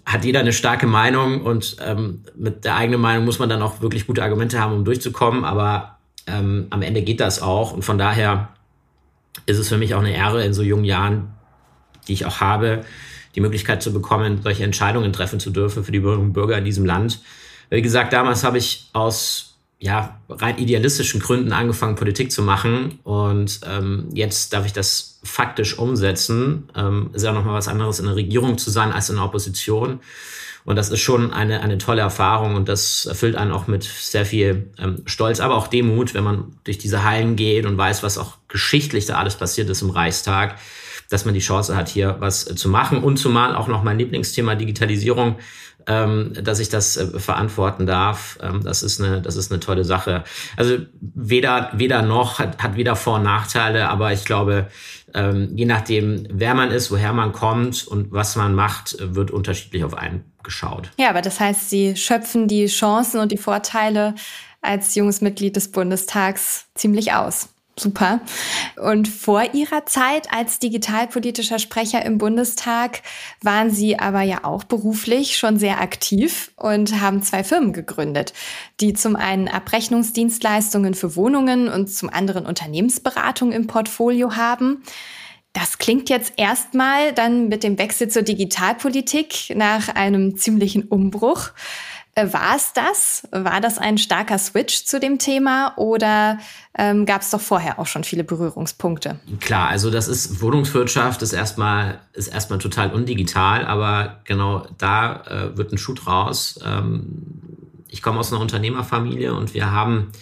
hat 0.05 0.25
jeder 0.25 0.41
eine 0.41 0.53
starke 0.53 0.87
Meinung 0.87 1.41
und 1.43 1.77
ähm, 1.81 2.25
mit 2.37 2.65
der 2.65 2.77
eigenen 2.77 3.01
Meinung 3.01 3.25
muss 3.25 3.39
man 3.39 3.49
dann 3.49 3.63
auch 3.63 3.81
wirklich 3.81 4.07
gute 4.07 4.23
Argumente 4.23 4.61
haben, 4.61 4.75
um 4.75 4.85
durchzukommen. 4.85 5.45
Aber 5.45 5.99
ähm, 6.27 6.67
am 6.71 6.83
Ende 6.83 7.03
geht 7.03 7.21
das 7.21 7.41
auch. 7.41 7.73
Und 7.73 7.83
von 7.83 7.97
daher 7.97 8.51
ist 9.47 9.59
es 9.59 9.69
für 9.69 9.79
mich 9.79 9.95
auch 9.95 10.01
eine 10.01 10.15
Ehre, 10.15 10.45
in 10.45 10.53
so 10.53 10.63
jungen 10.63 10.85
Jahren, 10.85 11.33
die 12.09 12.13
ich 12.13 12.27
auch 12.27 12.41
habe, 12.41 12.85
die 13.35 13.41
Möglichkeit 13.41 13.83
zu 13.83 13.93
bekommen, 13.93 14.41
solche 14.43 14.65
Entscheidungen 14.65 15.13
treffen 15.13 15.41
zu 15.41 15.51
dürfen 15.51 15.83
für 15.83 15.93
die 15.93 16.01
Bürgerinnen 16.01 16.29
und 16.29 16.33
Bürger 16.35 16.59
in 16.59 16.65
diesem 16.65 16.85
Land. 16.85 17.21
Wie 17.71 17.83
gesagt, 17.83 18.13
damals 18.13 18.45
habe 18.45 18.59
ich 18.59 18.91
aus 18.93 19.54
ja, 19.85 20.19
rein 20.31 20.57
idealistischen 20.57 21.21
Gründen 21.21 21.53
angefangen, 21.53 21.95
Politik 21.95 22.33
zu 22.33 22.43
machen. 22.43 23.01
Und 23.03 23.61
ähm, 23.71 24.09
jetzt 24.15 24.55
darf 24.55 24.65
ich 24.65 24.73
das 24.73 25.21
faktisch 25.23 25.79
umsetzen. 25.79 26.71
Ähm, 26.75 27.11
ist 27.13 27.23
ja 27.23 27.33
nochmal 27.33 27.53
was 27.53 27.69
anderes, 27.69 27.99
in 27.99 28.07
der 28.07 28.17
Regierung 28.17 28.57
zu 28.57 28.71
sein 28.71 28.93
als 28.93 29.11
in 29.11 29.17
der 29.17 29.27
Opposition. 29.27 30.01
Und 30.65 30.77
das 30.77 30.89
ist 30.89 31.01
schon 31.01 31.35
eine, 31.35 31.61
eine 31.61 31.77
tolle 31.77 32.01
Erfahrung 32.01 32.55
und 32.55 32.67
das 32.67 33.05
erfüllt 33.05 33.37
einen 33.37 33.53
auch 33.53 33.67
mit 33.67 33.83
sehr 33.83 34.25
viel 34.25 34.73
ähm, 34.79 35.03
Stolz, 35.05 35.41
aber 35.41 35.55
auch 35.55 35.67
Demut, 35.67 36.15
wenn 36.15 36.25
man 36.25 36.57
durch 36.65 36.79
diese 36.79 37.05
Hallen 37.05 37.37
geht 37.37 37.67
und 37.67 37.77
weiß, 37.77 38.03
was 38.03 38.17
auch 38.17 38.39
geschichtlich 38.49 39.05
da 39.05 39.17
alles 39.17 39.35
passiert 39.35 39.69
ist 39.69 39.83
im 39.83 39.91
Reichstag, 39.91 40.59
dass 41.11 41.27
man 41.27 41.35
die 41.35 41.41
Chance 41.41 41.77
hat, 41.77 41.91
hier 41.91 42.17
was 42.21 42.51
äh, 42.51 42.55
zu 42.55 42.71
machen. 42.71 43.03
Und 43.03 43.19
zumal 43.19 43.55
auch 43.55 43.69
noch 43.69 43.83
mein 43.83 43.99
Lieblingsthema 43.99 44.55
Digitalisierung 44.55 45.37
ähm, 45.87 46.33
dass 46.43 46.61
ich 46.61 46.69
das 46.69 46.97
äh, 46.97 47.19
verantworten 47.19 47.87
darf. 47.87 48.39
Ähm, 48.43 48.63
das 48.63 48.83
ist 48.83 49.01
eine, 49.01 49.21
das 49.21 49.37
ist 49.37 49.51
eine 49.51 49.61
tolle 49.61 49.85
Sache. 49.85 50.25
Also 50.57 50.79
weder, 51.01 51.71
weder 51.75 52.03
noch 52.03 52.39
hat, 52.39 52.63
hat 52.63 52.77
weder 52.77 52.97
Vor- 52.97 53.17
und 53.17 53.25
Nachteile, 53.25 53.89
aber 53.89 54.13
ich 54.13 54.25
glaube, 54.25 54.69
ähm, 55.15 55.51
je 55.55 55.65
nachdem, 55.65 56.27
wer 56.31 56.55
man 56.55 56.71
ist, 56.71 56.91
woher 56.91 57.13
man 57.13 57.33
kommt 57.33 57.87
und 57.87 58.13
was 58.13 58.37
man 58.37 58.55
macht, 58.55 58.97
wird 59.01 59.31
unterschiedlich 59.31 59.85
auf 59.85 59.95
einen 59.95 60.25
geschaut. 60.43 60.91
Ja, 60.99 61.11
aber 61.11 61.23
das 61.23 61.41
heißt, 61.41 61.71
Sie 61.71 61.97
schöpfen 61.97 62.49
die 62.49 62.67
Chancen 62.67 63.21
und 63.21 63.33
die 63.33 63.39
Vorteile 63.39 64.15
als 64.61 64.95
junges 64.95 65.21
Mitglied 65.21 65.57
des 65.57 65.71
Bundestags 65.71 66.67
ziemlich 66.75 67.13
aus. 67.13 67.49
Super. 67.76 68.21
Und 68.76 69.09
vor 69.09 69.53
Ihrer 69.53 69.85
Zeit 69.85 70.32
als 70.32 70.61
digitalpolitischer 70.61 71.59
Sprecher 71.59 72.05
im 72.05 72.19
Bundestag 72.19 73.03
waren 73.43 73.71
Sie 73.71 73.99
aber 73.99 74.23
ja 74.23 74.44
auch 74.44 74.62
beruflich 74.62 75.37
schon 75.37 75.59
sehr 75.59 75.81
aktiv 75.81 76.53
und 76.56 77.00
haben 77.00 77.23
zwei 77.23 77.43
Firmen 77.43 77.73
gegründet, 77.73 78.32
die 78.81 78.93
zum 78.93 79.17
einen 79.17 79.49
Abrechnungsdienstleistungen 79.49 80.94
für 80.94 81.17
Wohnungen 81.17 81.69
und 81.69 81.88
zum 81.88 82.11
anderen 82.11 82.47
Unternehmensberatung 82.47 83.50
im 83.50 83.67
Portfolio 83.67 84.37
haben. 84.37 84.85
Das 85.53 85.79
klingt 85.79 86.11
jetzt 86.11 86.35
erstmal 86.37 87.12
dann 87.12 87.49
mit 87.49 87.65
dem 87.65 87.79
Wechsel 87.79 88.09
zur 88.09 88.23
Digitalpolitik 88.23 89.53
nach 89.56 89.88
einem 89.88 90.37
ziemlichen 90.37 90.82
Umbruch. 90.82 91.50
War 92.17 92.55
es 92.55 92.73
das? 92.73 93.27
War 93.33 93.61
das 93.61 93.79
ein 93.79 93.99
starker 93.99 94.39
Switch 94.39 94.85
zu 94.85 95.01
dem 95.01 95.19
Thema 95.19 95.73
oder 95.77 96.39
ähm, 96.79 97.07
gab 97.07 97.23
es 97.23 97.31
doch 97.31 97.41
vorher 97.41 97.81
auch 97.81 97.89
schon 97.89 98.05
viele 98.05 98.23
Berührungspunkte? 98.23 99.19
Klar, 99.41 99.69
also 99.69 99.91
das 99.91 100.07
ist 100.07 100.41
Wohnungswirtschaft, 100.41 101.23
ist 101.23 101.33
erstmal, 101.33 101.99
ist 102.13 102.29
erstmal 102.29 102.61
total 102.61 102.93
undigital, 102.93 103.65
aber 103.67 104.21
genau 104.25 104.67
da 104.79 105.23
äh, 105.23 105.57
wird 105.57 105.73
ein 105.73 105.79
Schuh 105.79 105.95
draus. 105.95 106.61
Ähm, 106.65 107.23
ich 107.89 108.01
komme 108.01 108.21
aus 108.21 108.33
einer 108.33 108.41
Unternehmerfamilie 108.41 109.35
und 109.35 109.53
wir 109.53 109.73
haben 109.73 110.13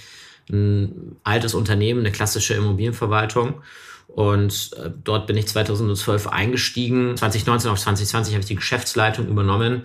ein 0.51 1.17
altes 1.25 1.53
Unternehmen, 1.53 2.01
eine 2.01 2.13
klassische 2.13 2.55
Immobilienverwaltung. 2.55 3.63
Und 4.07 4.71
äh, 4.83 4.91
dort 5.05 5.27
bin 5.27 5.37
ich 5.37 5.47
2012 5.47 6.27
eingestiegen. 6.27 7.17
2019 7.17 7.71
auf 7.71 7.81
2020 7.81 8.35
habe 8.35 8.41
ich 8.41 8.49
die 8.49 8.57
Geschäftsleitung 8.57 9.29
übernommen 9.29 9.83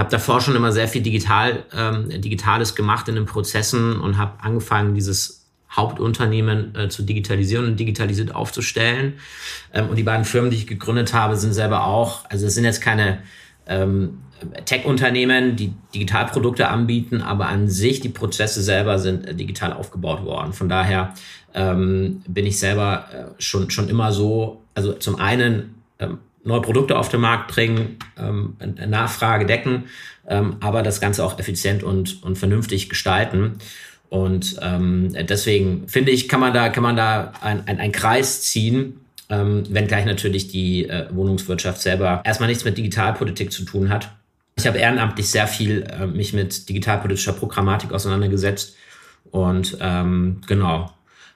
habe 0.00 0.10
davor 0.10 0.40
schon 0.40 0.56
immer 0.56 0.72
sehr 0.72 0.88
viel 0.88 1.02
digital, 1.02 1.64
ähm, 1.72 2.08
Digitales 2.20 2.74
gemacht 2.74 3.08
in 3.08 3.14
den 3.14 3.26
Prozessen 3.26 4.00
und 4.00 4.18
habe 4.18 4.42
angefangen, 4.42 4.94
dieses 4.94 5.46
Hauptunternehmen 5.70 6.74
äh, 6.74 6.88
zu 6.88 7.02
digitalisieren 7.02 7.66
und 7.66 7.78
digitalisiert 7.78 8.34
aufzustellen. 8.34 9.14
Ähm, 9.72 9.88
und 9.88 9.96
die 9.96 10.02
beiden 10.02 10.24
Firmen, 10.24 10.50
die 10.50 10.56
ich 10.56 10.66
gegründet 10.66 11.14
habe, 11.14 11.36
sind 11.36 11.52
selber 11.52 11.84
auch, 11.86 12.24
also 12.28 12.46
es 12.46 12.54
sind 12.54 12.64
jetzt 12.64 12.80
keine 12.80 13.22
ähm, 13.66 14.18
Tech-Unternehmen, 14.64 15.56
die 15.56 15.74
Digitalprodukte 15.94 16.68
anbieten, 16.68 17.20
aber 17.20 17.46
an 17.46 17.68
sich 17.68 18.00
die 18.00 18.08
Prozesse 18.08 18.62
selber 18.62 18.98
sind 18.98 19.26
äh, 19.26 19.34
digital 19.34 19.72
aufgebaut 19.72 20.24
worden. 20.24 20.52
Von 20.52 20.68
daher 20.68 21.14
ähm, 21.54 22.22
bin 22.26 22.46
ich 22.46 22.58
selber 22.58 23.04
äh, 23.12 23.42
schon, 23.42 23.70
schon 23.70 23.88
immer 23.88 24.12
so, 24.12 24.62
also 24.74 24.94
zum 24.94 25.16
einen 25.16 25.74
ähm, 25.98 26.18
neue 26.44 26.62
Produkte 26.62 26.98
auf 26.98 27.08
den 27.08 27.20
Markt 27.20 27.52
bringen, 27.52 27.98
ähm, 28.18 28.56
Nachfrage 28.88 29.46
decken, 29.46 29.84
ähm, 30.26 30.56
aber 30.60 30.82
das 30.82 31.00
Ganze 31.00 31.24
auch 31.24 31.38
effizient 31.38 31.82
und, 31.82 32.22
und 32.22 32.38
vernünftig 32.38 32.88
gestalten. 32.88 33.58
Und 34.08 34.56
ähm, 34.60 35.14
deswegen 35.28 35.86
finde 35.86 36.10
ich, 36.10 36.28
kann 36.28 36.40
man 36.40 36.52
da, 36.52 36.68
kann 36.68 36.82
man 36.82 36.96
da 36.96 37.32
ein, 37.40 37.66
ein, 37.66 37.92
Kreis 37.92 38.42
ziehen, 38.42 39.00
ähm, 39.28 39.62
wenngleich 39.68 40.04
natürlich 40.04 40.48
die 40.48 40.88
äh, 40.88 41.06
Wohnungswirtschaft 41.10 41.80
selber 41.80 42.20
erstmal 42.24 42.48
nichts 42.48 42.64
mit 42.64 42.76
Digitalpolitik 42.76 43.52
zu 43.52 43.64
tun 43.64 43.88
hat. 43.88 44.10
Ich 44.56 44.66
habe 44.66 44.78
ehrenamtlich 44.78 45.30
sehr 45.30 45.46
viel 45.46 45.82
äh, 45.82 46.06
mich 46.06 46.32
mit 46.32 46.68
digitalpolitischer 46.68 47.32
Programmatik 47.32 47.92
auseinandergesetzt 47.92 48.76
und 49.30 49.78
ähm, 49.80 50.40
genau 50.46 50.90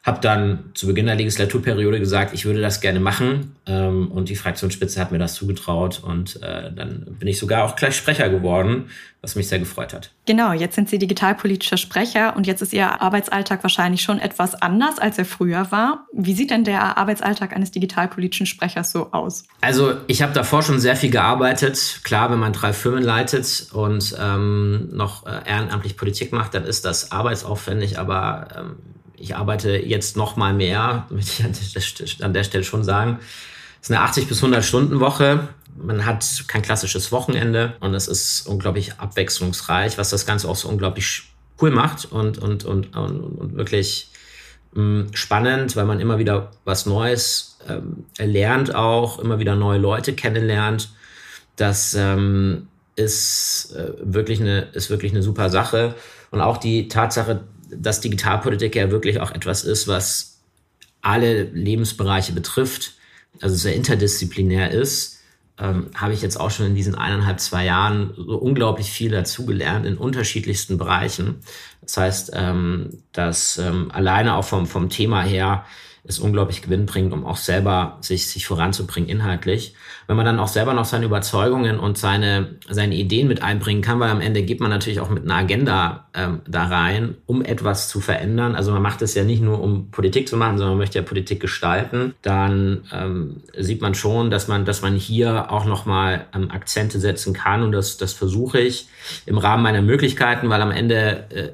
habe 0.04 0.20
dann 0.20 0.70
zu 0.74 0.86
Beginn 0.86 1.06
der 1.06 1.14
Legislaturperiode 1.14 1.98
gesagt, 1.98 2.34
ich 2.34 2.44
würde 2.44 2.60
das 2.60 2.82
gerne 2.82 3.00
machen. 3.00 3.56
Ähm, 3.64 4.08
und 4.12 4.28
die 4.28 4.36
Fraktionsspitze 4.36 5.00
hat 5.00 5.10
mir 5.10 5.18
das 5.18 5.32
zugetraut. 5.32 6.02
Und 6.04 6.42
äh, 6.42 6.70
dann 6.70 7.16
bin 7.18 7.26
ich 7.26 7.38
sogar 7.38 7.64
auch 7.64 7.74
gleich 7.74 7.96
Sprecher 7.96 8.28
geworden, 8.28 8.90
was 9.22 9.34
mich 9.34 9.48
sehr 9.48 9.58
gefreut 9.58 9.94
hat. 9.94 10.10
Genau, 10.26 10.52
jetzt 10.52 10.74
sind 10.74 10.90
Sie 10.90 10.98
digitalpolitischer 10.98 11.78
Sprecher 11.78 12.36
und 12.36 12.46
jetzt 12.46 12.60
ist 12.60 12.74
Ihr 12.74 13.00
Arbeitsalltag 13.00 13.62
wahrscheinlich 13.62 14.02
schon 14.02 14.18
etwas 14.18 14.54
anders, 14.60 14.98
als 14.98 15.16
er 15.16 15.24
früher 15.24 15.72
war. 15.72 16.06
Wie 16.12 16.34
sieht 16.34 16.50
denn 16.50 16.64
der 16.64 16.98
Arbeitsalltag 16.98 17.56
eines 17.56 17.70
digitalpolitischen 17.70 18.44
Sprechers 18.44 18.92
so 18.92 19.10
aus? 19.12 19.44
Also 19.62 19.94
ich 20.06 20.20
habe 20.20 20.34
davor 20.34 20.62
schon 20.62 20.80
sehr 20.80 20.96
viel 20.96 21.10
gearbeitet. 21.10 22.00
Klar, 22.04 22.30
wenn 22.30 22.38
man 22.38 22.52
drei 22.52 22.74
Firmen 22.74 23.02
leitet 23.02 23.68
und 23.72 24.14
ähm, 24.20 24.90
noch 24.92 25.24
äh, 25.24 25.48
ehrenamtlich 25.48 25.96
Politik 25.96 26.30
macht, 26.32 26.52
dann 26.52 26.64
ist 26.64 26.84
das 26.84 27.10
arbeitsaufwendig, 27.10 27.98
aber 27.98 28.48
ähm, 28.54 28.76
ich 29.16 29.36
arbeite 29.36 29.76
jetzt 29.76 30.16
noch 30.16 30.36
mal 30.36 30.52
mehr, 30.52 31.06
möchte 31.10 31.32
ich 32.04 32.24
an 32.24 32.32
der, 32.34 32.44
Stelle 32.44 32.64
schon 32.64 32.84
sagen. 32.84 33.18
ist 33.80 33.90
eine 33.90 34.00
80 34.00 34.28
bis 34.28 34.38
100 34.38 34.64
Stunden 34.64 35.00
Woche. 35.00 35.48
Man 35.76 36.06
hat 36.06 36.44
kein 36.46 36.62
klassisches 36.62 37.10
Wochenende 37.10 37.74
und 37.80 37.94
es 37.94 38.06
ist 38.06 38.46
unglaublich 38.46 38.98
abwechslungsreich, 38.98 39.98
was 39.98 40.10
das 40.10 40.24
Ganze 40.24 40.48
auch 40.48 40.56
so 40.56 40.68
unglaublich 40.68 41.24
cool 41.60 41.70
macht 41.70 42.10
und, 42.10 42.38
und, 42.38 42.64
und, 42.64 42.96
und, 42.96 43.56
wirklich 43.56 44.10
mh, 44.74 45.06
spannend, 45.14 45.74
weil 45.74 45.84
man 45.84 46.00
immer 46.00 46.18
wieder 46.18 46.50
was 46.64 46.86
Neues 46.86 47.58
ähm, 47.68 48.04
lernt, 48.18 48.74
auch 48.74 49.18
immer 49.18 49.38
wieder 49.38 49.56
neue 49.56 49.78
Leute 49.78 50.14
kennenlernt. 50.14 50.90
Das 51.56 51.94
ähm, 51.94 52.68
ist, 52.96 53.74
äh, 53.76 53.92
wirklich 54.00 54.40
eine, 54.40 54.62
ist 54.72 54.90
wirklich 54.90 55.12
eine 55.12 55.22
super 55.22 55.50
Sache. 55.50 55.94
Und 56.30 56.40
auch 56.40 56.56
die 56.56 56.88
Tatsache, 56.88 57.44
dass 57.70 58.00
Digitalpolitik 58.00 58.74
ja 58.76 58.90
wirklich 58.90 59.20
auch 59.20 59.30
etwas 59.30 59.64
ist, 59.64 59.88
was 59.88 60.40
alle 61.02 61.44
Lebensbereiche 61.44 62.32
betrifft, 62.32 62.94
also 63.40 63.54
sehr 63.56 63.74
interdisziplinär 63.74 64.70
ist, 64.70 65.20
ähm, 65.58 65.90
habe 65.94 66.12
ich 66.12 66.22
jetzt 66.22 66.38
auch 66.38 66.50
schon 66.50 66.66
in 66.66 66.74
diesen 66.74 66.94
eineinhalb, 66.94 67.38
zwei 67.40 67.64
Jahren 67.64 68.12
so 68.16 68.36
unglaublich 68.36 68.90
viel 68.90 69.10
dazugelernt 69.10 69.86
in 69.86 69.96
unterschiedlichsten 69.96 70.78
Bereichen. 70.78 71.36
Das 71.82 71.96
heißt, 71.96 72.32
ähm, 72.34 73.02
dass 73.12 73.58
ähm, 73.58 73.90
alleine 73.92 74.34
auch 74.34 74.44
vom, 74.44 74.66
vom 74.66 74.88
Thema 74.88 75.22
her 75.22 75.64
ist 76.06 76.18
unglaublich 76.18 76.60
gewinnbringend, 76.60 77.14
um 77.14 77.24
auch 77.24 77.38
selber 77.38 77.96
sich, 78.02 78.28
sich 78.28 78.46
voranzubringen 78.46 79.08
inhaltlich. 79.08 79.74
Wenn 80.06 80.16
man 80.16 80.26
dann 80.26 80.38
auch 80.38 80.48
selber 80.48 80.74
noch 80.74 80.84
seine 80.84 81.06
Überzeugungen 81.06 81.78
und 81.78 81.96
seine, 81.96 82.56
seine 82.68 82.94
Ideen 82.94 83.26
mit 83.26 83.42
einbringen 83.42 83.80
kann, 83.80 84.00
weil 84.00 84.10
am 84.10 84.20
Ende 84.20 84.42
geht 84.42 84.60
man 84.60 84.68
natürlich 84.68 85.00
auch 85.00 85.08
mit 85.08 85.24
einer 85.24 85.36
Agenda 85.36 86.08
ähm, 86.12 86.42
da 86.46 86.66
rein, 86.66 87.14
um 87.24 87.42
etwas 87.42 87.88
zu 87.88 88.00
verändern. 88.00 88.54
Also 88.54 88.70
man 88.70 88.82
macht 88.82 89.00
es 89.00 89.14
ja 89.14 89.24
nicht 89.24 89.40
nur, 89.40 89.62
um 89.62 89.90
Politik 89.90 90.28
zu 90.28 90.36
machen, 90.36 90.58
sondern 90.58 90.72
man 90.74 90.80
möchte 90.80 90.98
ja 90.98 91.04
Politik 91.04 91.40
gestalten. 91.40 92.14
Dann 92.20 92.82
ähm, 92.92 93.36
sieht 93.58 93.80
man 93.80 93.94
schon, 93.94 94.30
dass 94.30 94.46
man, 94.46 94.66
dass 94.66 94.82
man 94.82 94.96
hier 94.96 95.50
auch 95.50 95.64
nochmal 95.64 96.26
ähm, 96.34 96.50
Akzente 96.50 97.00
setzen 97.00 97.32
kann 97.32 97.62
und 97.62 97.72
das, 97.72 97.96
das 97.96 98.12
versuche 98.12 98.60
ich 98.60 98.88
im 99.24 99.38
Rahmen 99.38 99.62
meiner 99.62 99.80
Möglichkeiten, 99.80 100.50
weil 100.50 100.60
am 100.60 100.70
Ende 100.70 101.24
äh, 101.30 101.48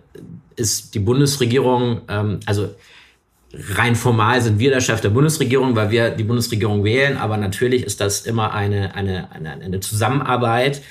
ist 0.57 0.95
die 0.95 0.99
Bundesregierung, 0.99 2.02
ähm, 2.09 2.40
also 2.47 2.71
rein 3.52 3.97
formal 3.97 4.40
sind 4.40 4.59
wir 4.59 4.71
der 4.71 4.80
Chef 4.80 5.00
der 5.00 5.11
Bundesregierung, 5.11 5.75
weil 5.75 5.90
wir 5.90 6.11
die 6.11 6.23
Bundesregierung 6.23 6.85
wählen, 6.85 7.16
aber 7.16 7.37
natürlich 7.37 7.85
ist 7.85 8.00
das 8.00 8.21
immer 8.23 8.52
eine, 8.52 8.95
eine, 8.95 9.30
eine, 9.33 9.52
eine 9.52 9.80
Zusammenarbeit. 9.80 10.83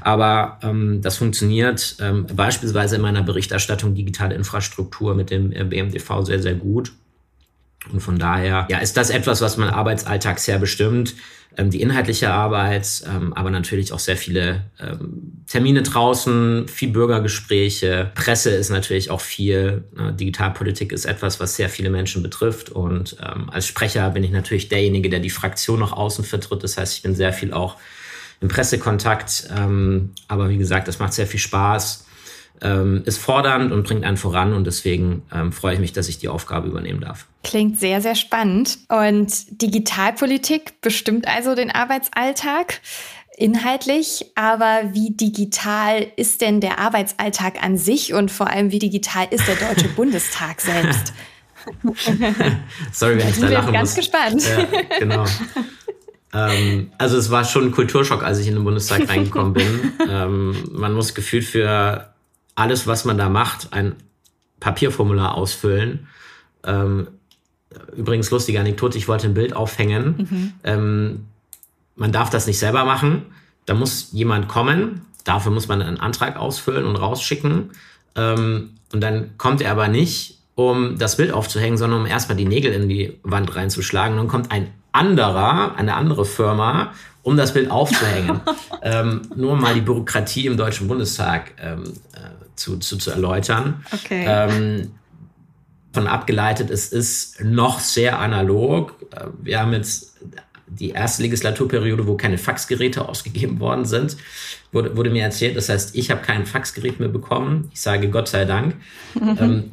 Aber 0.00 0.58
ähm, 0.62 1.00
das 1.00 1.16
funktioniert 1.16 1.96
ähm, 2.00 2.26
beispielsweise 2.34 2.96
in 2.96 3.02
meiner 3.02 3.22
Berichterstattung 3.22 3.94
digitale 3.94 4.34
Infrastruktur 4.34 5.14
mit 5.14 5.30
dem 5.30 5.52
äh, 5.52 5.64
BMDV 5.64 6.22
sehr, 6.22 6.42
sehr 6.42 6.54
gut. 6.54 6.92
Und 7.92 8.00
von 8.00 8.18
daher 8.18 8.66
ja, 8.68 8.78
ist 8.78 8.96
das 8.96 9.10
etwas, 9.10 9.40
was 9.40 9.56
mein 9.56 9.70
Arbeitsalltag 9.70 10.40
sehr 10.40 10.58
bestimmt 10.58 11.14
die 11.64 11.80
inhaltliche 11.80 12.30
Arbeit, 12.30 13.02
ähm, 13.06 13.32
aber 13.32 13.50
natürlich 13.50 13.92
auch 13.92 13.98
sehr 13.98 14.16
viele 14.16 14.66
ähm, 14.80 15.42
Termine 15.46 15.82
draußen, 15.82 16.68
viel 16.68 16.90
Bürgergespräche. 16.90 18.12
Presse 18.14 18.50
ist 18.50 18.70
natürlich 18.70 19.10
auch 19.10 19.20
viel. 19.20 19.84
Äh, 19.98 20.12
Digitalpolitik 20.12 20.92
ist 20.92 21.04
etwas, 21.04 21.40
was 21.40 21.56
sehr 21.56 21.68
viele 21.68 21.90
Menschen 21.90 22.22
betrifft. 22.22 22.70
Und 22.70 23.16
ähm, 23.20 23.50
als 23.50 23.66
Sprecher 23.66 24.08
bin 24.10 24.22
ich 24.22 24.30
natürlich 24.30 24.68
derjenige, 24.68 25.10
der 25.10 25.20
die 25.20 25.30
Fraktion 25.30 25.80
nach 25.80 25.92
außen 25.92 26.24
vertritt. 26.24 26.62
Das 26.62 26.78
heißt, 26.78 26.94
ich 26.94 27.02
bin 27.02 27.14
sehr 27.14 27.32
viel 27.32 27.52
auch 27.52 27.76
im 28.40 28.48
Pressekontakt. 28.48 29.48
Ähm, 29.56 30.12
aber 30.28 30.48
wie 30.48 30.58
gesagt, 30.58 30.86
es 30.86 31.00
macht 31.00 31.12
sehr 31.12 31.26
viel 31.26 31.40
Spaß 31.40 32.07
ähm, 32.62 33.02
ist 33.04 33.18
fordernd 33.18 33.72
und 33.72 33.86
bringt 33.86 34.04
einen 34.04 34.16
voran 34.16 34.52
und 34.52 34.66
deswegen 34.66 35.22
ähm, 35.32 35.52
freue 35.52 35.74
ich 35.74 35.80
mich, 35.80 35.92
dass 35.92 36.08
ich 36.08 36.18
die 36.18 36.28
Aufgabe 36.28 36.68
übernehmen 36.68 37.00
darf. 37.00 37.26
Klingt 37.44 37.78
sehr, 37.78 38.00
sehr 38.00 38.14
spannend. 38.14 38.78
Und 38.88 39.62
Digitalpolitik 39.62 40.80
bestimmt 40.80 41.28
also 41.28 41.54
den 41.54 41.70
Arbeitsalltag 41.70 42.80
inhaltlich, 43.36 44.26
aber 44.34 44.90
wie 44.92 45.10
digital 45.10 46.06
ist 46.16 46.40
denn 46.40 46.60
der 46.60 46.78
Arbeitsalltag 46.78 47.62
an 47.62 47.78
sich 47.78 48.12
und 48.12 48.30
vor 48.30 48.48
allem 48.48 48.72
wie 48.72 48.80
digital 48.80 49.28
ist 49.30 49.46
der 49.46 49.54
Deutsche 49.54 49.88
Bundestag 49.96 50.60
selbst? 50.60 51.12
Sorry, 52.92 53.18
wenn 53.18 53.28
ich 53.28 53.38
da 53.38 53.48
lachen 53.48 53.72
ganz 53.72 53.90
muss. 53.90 53.96
gespannt. 53.96 54.42
Ja, 54.42 54.98
genau. 54.98 55.24
ähm, 56.32 56.90
also 56.98 57.16
es 57.16 57.30
war 57.30 57.44
schon 57.44 57.66
ein 57.66 57.72
Kulturschock, 57.72 58.22
als 58.22 58.38
ich 58.38 58.48
in 58.48 58.54
den 58.54 58.64
Bundestag 58.64 59.08
reingekommen 59.08 59.52
bin. 59.52 59.92
ähm, 60.10 60.56
man 60.72 60.92
muss 60.94 61.14
gefühlt 61.14 61.44
für 61.44 62.12
alles, 62.58 62.86
was 62.86 63.04
man 63.04 63.18
da 63.18 63.28
macht, 63.28 63.72
ein 63.72 63.94
Papierformular 64.60 65.34
ausfüllen. 65.34 66.08
Ähm, 66.64 67.08
übrigens 67.96 68.30
lustige 68.30 68.58
Anekdote, 68.58 68.98
ich 68.98 69.08
wollte 69.08 69.28
ein 69.28 69.34
Bild 69.34 69.54
aufhängen. 69.54 70.26
Mhm. 70.28 70.52
Ähm, 70.64 71.26
man 71.94 72.12
darf 72.12 72.30
das 72.30 72.46
nicht 72.46 72.58
selber 72.58 72.84
machen. 72.84 73.26
Da 73.66 73.74
muss 73.74 74.08
jemand 74.12 74.48
kommen. 74.48 75.02
Dafür 75.24 75.52
muss 75.52 75.68
man 75.68 75.82
einen 75.82 76.00
Antrag 76.00 76.36
ausfüllen 76.36 76.84
und 76.84 76.96
rausschicken. 76.96 77.70
Ähm, 78.16 78.70
und 78.92 79.00
dann 79.00 79.36
kommt 79.38 79.60
er 79.60 79.70
aber 79.70 79.88
nicht, 79.88 80.38
um 80.54 80.98
das 80.98 81.16
Bild 81.16 81.32
aufzuhängen, 81.32 81.78
sondern 81.78 82.00
um 82.00 82.06
erstmal 82.06 82.36
die 82.36 82.44
Nägel 82.44 82.72
in 82.72 82.88
die 82.88 83.18
Wand 83.22 83.54
reinzuschlagen. 83.54 84.14
Und 84.14 84.24
dann 84.24 84.28
kommt 84.28 84.50
ein 84.50 84.72
anderer, 84.92 85.76
eine 85.76 85.94
andere 85.94 86.24
Firma, 86.24 86.92
um 87.22 87.36
das 87.36 87.54
Bild 87.54 87.70
aufzuhängen. 87.70 88.40
ähm, 88.82 89.22
nur 89.34 89.56
mal 89.56 89.74
die 89.74 89.80
Bürokratie 89.80 90.46
im 90.46 90.56
Deutschen 90.56 90.88
Bundestag 90.88 91.52
ähm, 91.62 91.84
äh, 92.14 92.18
zu, 92.56 92.78
zu, 92.78 92.96
zu 92.96 93.10
erläutern. 93.10 93.84
Okay. 93.92 94.24
Ähm, 94.26 94.92
von 95.92 96.06
abgeleitet, 96.06 96.70
es 96.70 96.88
ist 96.92 97.42
noch 97.42 97.80
sehr 97.80 98.18
analog. 98.18 98.94
Wir 99.42 99.60
haben 99.60 99.72
jetzt 99.72 100.16
die 100.66 100.90
erste 100.90 101.22
Legislaturperiode, 101.22 102.06
wo 102.06 102.16
keine 102.16 102.38
Faxgeräte 102.38 103.08
ausgegeben 103.08 103.58
worden 103.60 103.84
sind, 103.84 104.16
wurde, 104.72 104.96
wurde 104.96 105.10
mir 105.10 105.22
erzählt. 105.22 105.56
Das 105.56 105.68
heißt, 105.68 105.96
ich 105.96 106.10
habe 106.10 106.20
kein 106.20 106.46
Faxgerät 106.46 107.00
mehr 107.00 107.08
bekommen. 107.08 107.70
Ich 107.72 107.80
sage 107.80 108.10
Gott 108.10 108.28
sei 108.28 108.44
Dank. 108.44 108.76
ähm, 109.20 109.72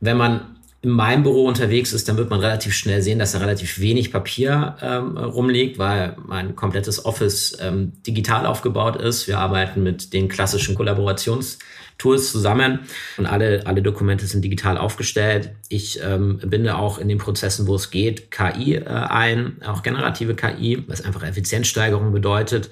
wenn 0.00 0.16
man 0.16 0.56
in 0.82 0.90
meinem 0.90 1.22
Büro 1.22 1.46
unterwegs 1.46 1.92
ist, 1.92 2.08
dann 2.08 2.16
wird 2.16 2.28
man 2.28 2.40
relativ 2.40 2.74
schnell 2.74 3.02
sehen, 3.02 3.20
dass 3.20 3.32
da 3.32 3.38
relativ 3.38 3.78
wenig 3.78 4.10
Papier 4.10 4.76
ähm, 4.82 5.16
rumliegt, 5.16 5.78
weil 5.78 6.16
mein 6.26 6.56
komplettes 6.56 7.04
Office 7.04 7.56
ähm, 7.60 7.92
digital 8.04 8.46
aufgebaut 8.46 8.96
ist. 8.96 9.28
Wir 9.28 9.38
arbeiten 9.38 9.84
mit 9.84 10.12
den 10.12 10.28
klassischen 10.28 10.74
Kollaborationstools 10.74 12.32
zusammen 12.32 12.80
und 13.16 13.26
alle, 13.26 13.64
alle 13.64 13.80
Dokumente 13.80 14.26
sind 14.26 14.44
digital 14.44 14.76
aufgestellt. 14.76 15.52
Ich 15.68 16.00
ähm, 16.02 16.38
binde 16.38 16.76
auch 16.76 16.98
in 16.98 17.08
den 17.08 17.18
Prozessen, 17.18 17.68
wo 17.68 17.76
es 17.76 17.92
geht, 17.92 18.32
KI 18.32 18.74
äh, 18.74 18.84
ein, 18.84 19.62
auch 19.64 19.84
generative 19.84 20.34
KI, 20.34 20.82
was 20.88 21.04
einfach 21.04 21.22
Effizienzsteigerung 21.22 22.12
bedeutet. 22.12 22.70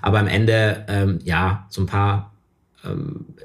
Aber 0.00 0.18
am 0.18 0.28
Ende, 0.28 0.86
ähm, 0.88 1.18
ja, 1.24 1.66
so 1.68 1.82
ein 1.82 1.86
paar 1.86 2.29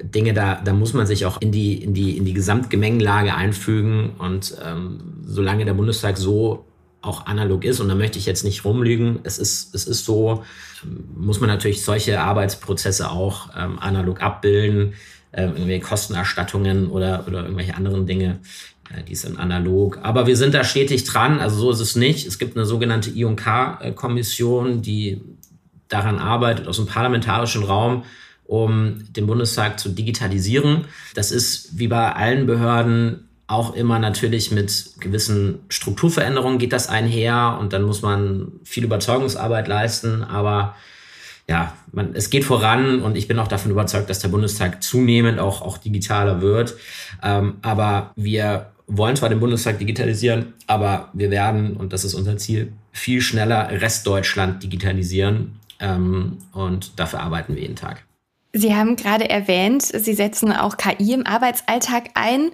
Dinge, 0.02 0.32
da, 0.32 0.60
da 0.64 0.72
muss 0.72 0.94
man 0.94 1.06
sich 1.06 1.26
auch 1.26 1.40
in 1.40 1.52
die, 1.52 1.74
in 1.82 1.92
die, 1.92 2.16
in 2.16 2.24
die 2.24 2.32
Gesamtgemengelage 2.32 3.34
einfügen. 3.34 4.12
Und 4.18 4.56
ähm, 4.64 5.00
solange 5.24 5.64
der 5.64 5.74
Bundestag 5.74 6.16
so 6.16 6.64
auch 7.02 7.26
analog 7.26 7.64
ist, 7.64 7.80
und 7.80 7.88
da 7.88 7.94
möchte 7.94 8.18
ich 8.18 8.26
jetzt 8.26 8.44
nicht 8.44 8.64
rumlügen, 8.64 9.20
es 9.24 9.38
ist, 9.38 9.74
es 9.74 9.86
ist 9.86 10.04
so, 10.04 10.42
ähm, 10.84 11.04
muss 11.16 11.40
man 11.40 11.50
natürlich 11.50 11.84
solche 11.84 12.20
Arbeitsprozesse 12.20 13.10
auch 13.10 13.50
ähm, 13.56 13.78
analog 13.78 14.22
abbilden, 14.22 14.94
ähm, 15.34 15.50
irgendwelche 15.50 15.84
Kostenerstattungen 15.84 16.88
oder, 16.88 17.24
oder 17.26 17.42
irgendwelche 17.42 17.76
anderen 17.76 18.06
Dinge, 18.06 18.40
äh, 18.90 19.02
die 19.04 19.14
sind 19.14 19.38
analog. 19.38 19.98
Aber 20.02 20.26
wir 20.26 20.36
sind 20.38 20.54
da 20.54 20.64
stetig 20.64 21.04
dran, 21.04 21.40
also 21.40 21.58
so 21.58 21.70
ist 21.70 21.80
es 21.80 21.94
nicht. 21.94 22.26
Es 22.26 22.38
gibt 22.38 22.56
eine 22.56 22.64
sogenannte 22.64 23.10
I&K-Kommission, 23.10 24.80
die 24.80 25.20
daran 25.88 26.18
arbeitet, 26.18 26.66
aus 26.66 26.76
dem 26.76 26.86
parlamentarischen 26.86 27.62
Raum, 27.64 28.04
um 28.46 29.04
den 29.10 29.26
Bundestag 29.26 29.78
zu 29.78 29.88
digitalisieren. 29.88 30.84
Das 31.14 31.30
ist 31.30 31.78
wie 31.78 31.88
bei 31.88 32.12
allen 32.12 32.46
Behörden 32.46 33.28
auch 33.48 33.74
immer 33.74 33.98
natürlich 33.98 34.50
mit 34.50 34.90
gewissen 34.98 35.60
Strukturveränderungen 35.68 36.58
geht 36.58 36.72
das 36.72 36.88
einher 36.88 37.58
und 37.60 37.72
dann 37.72 37.82
muss 37.82 38.02
man 38.02 38.52
viel 38.64 38.84
Überzeugungsarbeit 38.84 39.68
leisten, 39.68 40.24
aber 40.24 40.74
ja, 41.48 41.74
man, 41.92 42.14
es 42.14 42.30
geht 42.30 42.44
voran 42.44 43.02
und 43.02 43.16
ich 43.16 43.28
bin 43.28 43.38
auch 43.38 43.46
davon 43.46 43.70
überzeugt, 43.70 44.10
dass 44.10 44.18
der 44.18 44.28
Bundestag 44.28 44.82
zunehmend 44.82 45.38
auch, 45.38 45.62
auch 45.62 45.78
digitaler 45.78 46.40
wird. 46.40 46.74
Ähm, 47.22 47.58
aber 47.62 48.12
wir 48.16 48.72
wollen 48.88 49.14
zwar 49.14 49.28
den 49.28 49.38
Bundestag 49.38 49.78
digitalisieren, 49.78 50.54
aber 50.66 51.10
wir 51.12 51.30
werden, 51.30 51.76
und 51.76 51.92
das 51.92 52.04
ist 52.04 52.14
unser 52.14 52.36
Ziel, 52.36 52.72
viel 52.92 53.20
schneller 53.20 53.68
Restdeutschland 53.70 54.62
digitalisieren. 54.62 55.60
Ähm, 55.78 56.38
und 56.52 56.98
dafür 56.98 57.20
arbeiten 57.20 57.54
wir 57.54 57.62
jeden 57.62 57.76
Tag. 57.76 58.05
Sie 58.56 58.74
haben 58.74 58.96
gerade 58.96 59.28
erwähnt, 59.28 59.82
Sie 59.82 60.14
setzen 60.14 60.50
auch 60.52 60.76
KI 60.78 61.12
im 61.12 61.26
Arbeitsalltag 61.26 62.04
ein. 62.14 62.50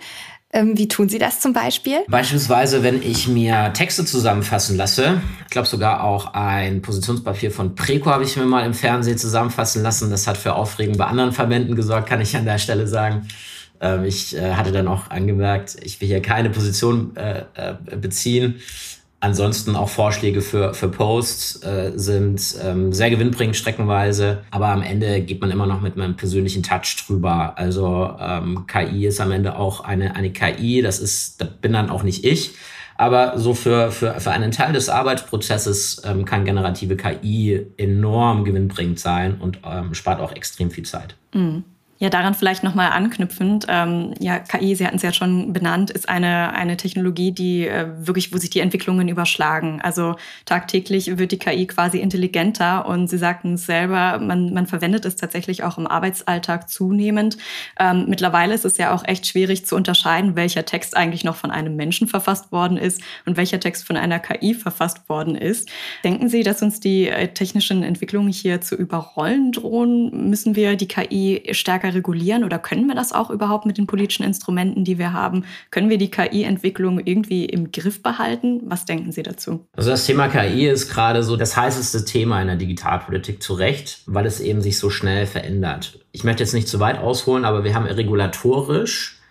Ähm, 0.53 0.77
wie 0.77 0.89
tun 0.89 1.09
Sie 1.09 1.19
das 1.19 1.41
zum 1.41 1.53
Beispiel? 1.53 2.01
Beispielsweise, 2.09 2.83
wenn 2.83 3.01
ich 3.03 3.29
mir 3.29 3.73
Texte 3.73 4.05
zusammenfassen 4.05 4.77
lasse. 4.77 5.23
Ich 5.45 5.51
glaube 5.51 5.69
sogar 5.69 6.03
auch 6.03 6.35
ein 6.35 6.83
Positionspapier 6.83 7.51
von 7.51 7.75
Preco 7.75 8.11
habe 8.11 8.25
ich 8.25 8.37
mir 8.37 8.45
mal 8.45 8.67
im 8.67 8.75
Fernsehen 8.75 9.17
zusammenfassen 9.17 9.83
lassen. 9.83 10.11
Das 10.11 10.27
hat 10.27 10.37
für 10.37 10.55
Aufregung 10.55 10.99
bei 10.99 11.07
anderen 11.07 11.33
Verbänden 11.33 11.77
gesorgt, 11.77 12.09
kann 12.09 12.21
ich 12.21 12.37
an 12.37 12.45
der 12.45 12.59
Stelle 12.59 12.87
sagen. 12.87 13.29
Ähm, 13.81 14.05
ich 14.05 14.37
äh, 14.37 14.55
hatte 14.55 14.73
dann 14.73 14.89
auch 14.89 15.09
angemerkt, 15.09 15.77
ich 15.83 16.01
will 16.01 16.09
hier 16.09 16.21
keine 16.21 16.51
Position 16.51 17.17
äh, 17.17 17.45
äh, 17.55 17.97
beziehen. 17.97 18.57
Ansonsten 19.23 19.77
auch 19.77 19.89
Vorschläge 19.89 20.43
für, 20.43 20.75
für 20.75 20.89
Posts 20.89 21.63
äh, 21.63 21.93
sind 21.95 22.57
ähm, 22.61 22.93
sehr 22.93 23.09
gewinnbringend 23.09 23.55
streckenweise, 23.55 24.43
aber 24.51 24.71
am 24.71 24.83
Ende 24.83 25.21
geht 25.21 25.41
man 25.41 25.53
immer 25.53 25.69
noch 25.69 25.81
mit 25.81 25.97
einem 25.97 26.17
persönlichen 26.17 26.65
Touch 26.65 26.97
drüber. 27.07 27.57
Also 27.57 28.17
ähm, 28.19 28.67
KI 28.67 29.07
ist 29.07 29.21
am 29.21 29.31
Ende 29.31 29.55
auch 29.55 29.85
eine, 29.85 30.17
eine 30.17 30.33
KI, 30.33 30.83
das 30.83 30.99
ist, 30.99 31.41
das 31.41 31.51
bin 31.61 31.73
dann 31.73 31.89
auch 31.89 32.03
nicht 32.03 32.25
ich. 32.25 32.57
Aber 32.97 33.39
so 33.39 33.55
für, 33.55 33.93
für, 33.93 34.19
für 34.19 34.33
einen 34.33 34.51
Teil 34.51 34.73
des 34.73 34.89
Arbeitsprozesses 34.89 36.03
ähm, 36.05 36.25
kann 36.25 36.45
generative 36.45 36.97
KI 36.97 37.65
enorm 37.77 38.45
gewinnbringend 38.45 38.99
sein 38.99 39.41
und 39.41 39.61
ähm, 39.65 39.95
spart 39.95 40.21
auch 40.21 40.33
extrem 40.33 40.73
viel 40.73 40.85
Zeit. 40.85 41.15
Mhm. 41.33 41.63
Ja, 42.03 42.11
daran 42.11 42.35
vielleicht 42.35 42.65
nochmal 42.65 42.91
anknüpfend. 42.91 43.67
Ähm, 43.69 44.13
ja, 44.19 44.41
KI, 44.41 44.75
Sie 44.75 44.85
hatten 44.85 44.97
es 44.97 45.03
ja 45.03 45.13
schon 45.13 45.53
benannt, 45.53 45.89
ist 45.93 46.09
eine, 46.09 46.53
eine 46.53 46.77
Technologie, 46.77 47.31
die 47.31 47.69
äh, 47.69 47.87
wirklich, 47.97 48.35
wo 48.35 48.39
sich 48.39 48.51
die 48.51 48.59
Entwicklungen 48.59 49.07
überschlagen. 49.07 49.81
Also 49.81 50.17
tagtäglich 50.45 51.17
wird 51.17 51.31
die 51.31 51.39
KI 51.39 51.65
quasi 51.69 51.99
intelligenter 52.01 52.87
und 52.87 53.07
Sie 53.07 53.19
sagten 53.19 53.55
es 53.55 53.67
selber, 53.67 54.19
man, 54.19 54.53
man 54.53 54.67
verwendet 54.67 55.05
es 55.05 55.15
tatsächlich 55.15 55.63
auch 55.63 55.79
im 55.79 55.87
Arbeitsalltag 55.87 56.69
zunehmend. 56.69 57.37
Ähm, 57.79 58.07
mittlerweile 58.09 58.55
ist 58.55 58.65
es 58.65 58.79
ja 58.79 58.93
auch 58.93 59.05
echt 59.07 59.29
schwierig 59.29 59.65
zu 59.65 59.77
unterscheiden, 59.77 60.35
welcher 60.35 60.65
Text 60.65 60.97
eigentlich 60.97 61.23
noch 61.23 61.37
von 61.37 61.53
einem 61.53 61.77
Menschen 61.77 62.09
verfasst 62.09 62.51
worden 62.51 62.79
ist 62.79 63.01
und 63.27 63.37
welcher 63.37 63.61
Text 63.61 63.87
von 63.87 63.97
einer 63.97 64.19
KI 64.19 64.55
verfasst 64.55 65.09
worden 65.09 65.37
ist. 65.37 65.71
Denken 66.03 66.29
Sie, 66.29 66.43
dass 66.43 66.63
uns 66.63 66.81
die 66.81 67.07
äh, 67.07 67.29
technischen 67.29 67.85
Entwicklungen 67.85 68.33
hier 68.33 68.61
zu 68.61 68.75
überrollen 68.75 69.53
drohen? 69.53 70.29
Müssen 70.29 70.57
wir 70.57 70.75
die 70.75 70.89
KI 70.89 71.45
stärker 71.53 71.92
regulieren 71.95 72.45
oder 72.45 72.59
können 72.59 72.87
wir 72.87 72.95
das 72.95 73.13
auch 73.13 73.31
überhaupt 73.31 73.67
mit 73.67 73.79
den 73.79 73.87
politischen 73.87 74.25
Instrumenten, 74.25 74.85
die 74.85 74.99
wir 74.99 75.13
haben? 75.13 75.45
Können 75.71 75.91
wir 75.91 75.99
die 75.99 76.11
KI-Entwicklung 76.11 77.01
irgendwie 77.05 77.45
im 77.45 77.73
Griff 77.73 78.03
behalten? 78.03 78.61
Was 78.65 78.85
denken 78.85 79.13
Sie 79.13 79.23
dazu? 79.23 79.67
Also 79.77 79.91
das 79.91 80.07
Thema 80.07 80.29
KI 80.29 80.67
ist 80.67 80.91
gerade 80.91 81.23
so 81.23 81.37
das 81.37 81.57
heißeste 81.57 82.05
Thema 82.05 82.41
in 82.41 82.49
der 82.49 82.57
Digitalpolitik 82.57 83.43
zu 83.43 83.55
Recht, 83.55 84.03
weil 84.07 84.27
es 84.27 84.41
eben 84.41 84.61
sich 84.61 84.79
so 84.79 84.91
schnell 84.91 85.27
verändert. 85.27 86.01
Ich 86.13 86.25
möchte 86.25 86.43
jetzt 86.43 86.55
nicht 86.55 86.69
zu 86.69 86.81
weit 86.81 86.99
ausholen, 86.99 87.45
aber 87.45 87.65
wir 87.65 87.75
haben 87.75 87.87
regulatorisch 87.87 89.22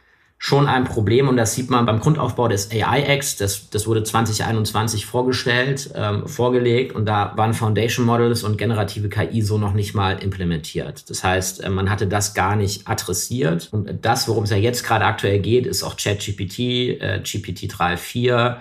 schon 0.43 0.67
ein 0.67 0.85
Problem 0.85 1.29
und 1.29 1.37
das 1.37 1.53
sieht 1.53 1.69
man 1.69 1.85
beim 1.85 1.99
Grundaufbau 1.99 2.47
des 2.47 2.71
AI-Acts, 2.71 3.35
das, 3.35 3.69
das 3.69 3.85
wurde 3.85 4.01
2021 4.01 5.05
vorgestellt, 5.05 5.91
ähm, 5.93 6.27
vorgelegt 6.27 6.95
und 6.95 7.05
da 7.05 7.33
waren 7.35 7.53
Foundation 7.53 8.07
Models 8.07 8.43
und 8.43 8.57
generative 8.57 9.07
KI 9.07 9.43
so 9.43 9.59
noch 9.59 9.73
nicht 9.73 9.93
mal 9.93 10.13
implementiert. 10.13 11.07
Das 11.11 11.23
heißt, 11.23 11.63
äh, 11.63 11.69
man 11.69 11.91
hatte 11.91 12.07
das 12.07 12.33
gar 12.33 12.55
nicht 12.55 12.87
adressiert 12.87 13.69
und 13.71 14.03
das, 14.03 14.27
worum 14.27 14.45
es 14.45 14.49
ja 14.49 14.57
jetzt 14.57 14.83
gerade 14.83 15.05
aktuell 15.05 15.37
geht, 15.37 15.67
ist 15.67 15.83
auch 15.83 15.95
ChatGPT, 15.95 16.59
äh, 16.59 17.21
GPT 17.23 17.71
3.4, 17.71 18.53
äh, 18.53 18.55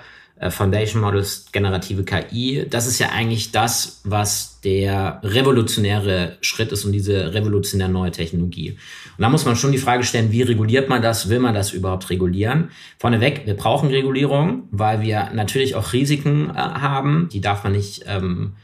Foundation 0.48 1.02
Models, 1.02 1.46
generative 1.52 2.02
KI. 2.02 2.64
Das 2.70 2.86
ist 2.86 2.98
ja 2.98 3.10
eigentlich 3.10 3.52
das, 3.52 4.00
was 4.04 4.60
der 4.64 5.20
revolutionäre 5.22 6.38
Schritt 6.40 6.72
ist 6.72 6.86
und 6.86 6.92
diese 6.92 7.34
revolutionäre 7.34 7.90
neue 7.90 8.10
Technologie. 8.10 8.70
Und 9.18 9.22
da 9.22 9.28
muss 9.28 9.44
man 9.44 9.56
schon 9.56 9.72
die 9.72 9.78
Frage 9.78 10.02
stellen, 10.02 10.32
wie 10.32 10.40
reguliert 10.40 10.88
man 10.88 11.02
das? 11.02 11.28
Will 11.28 11.40
man 11.40 11.54
das 11.54 11.72
überhaupt 11.72 12.08
regulieren? 12.08 12.70
Vorneweg, 12.98 13.42
wir 13.44 13.54
brauchen 13.54 13.90
Regulierung, 13.90 14.68
weil 14.70 15.02
wir 15.02 15.28
natürlich 15.34 15.74
auch 15.74 15.92
Risiken 15.92 16.48
äh, 16.48 16.54
haben. 16.54 17.28
Die 17.30 17.42
darf 17.42 17.62
man 17.64 17.72
nicht 17.72 18.04
ähm, 18.06 18.54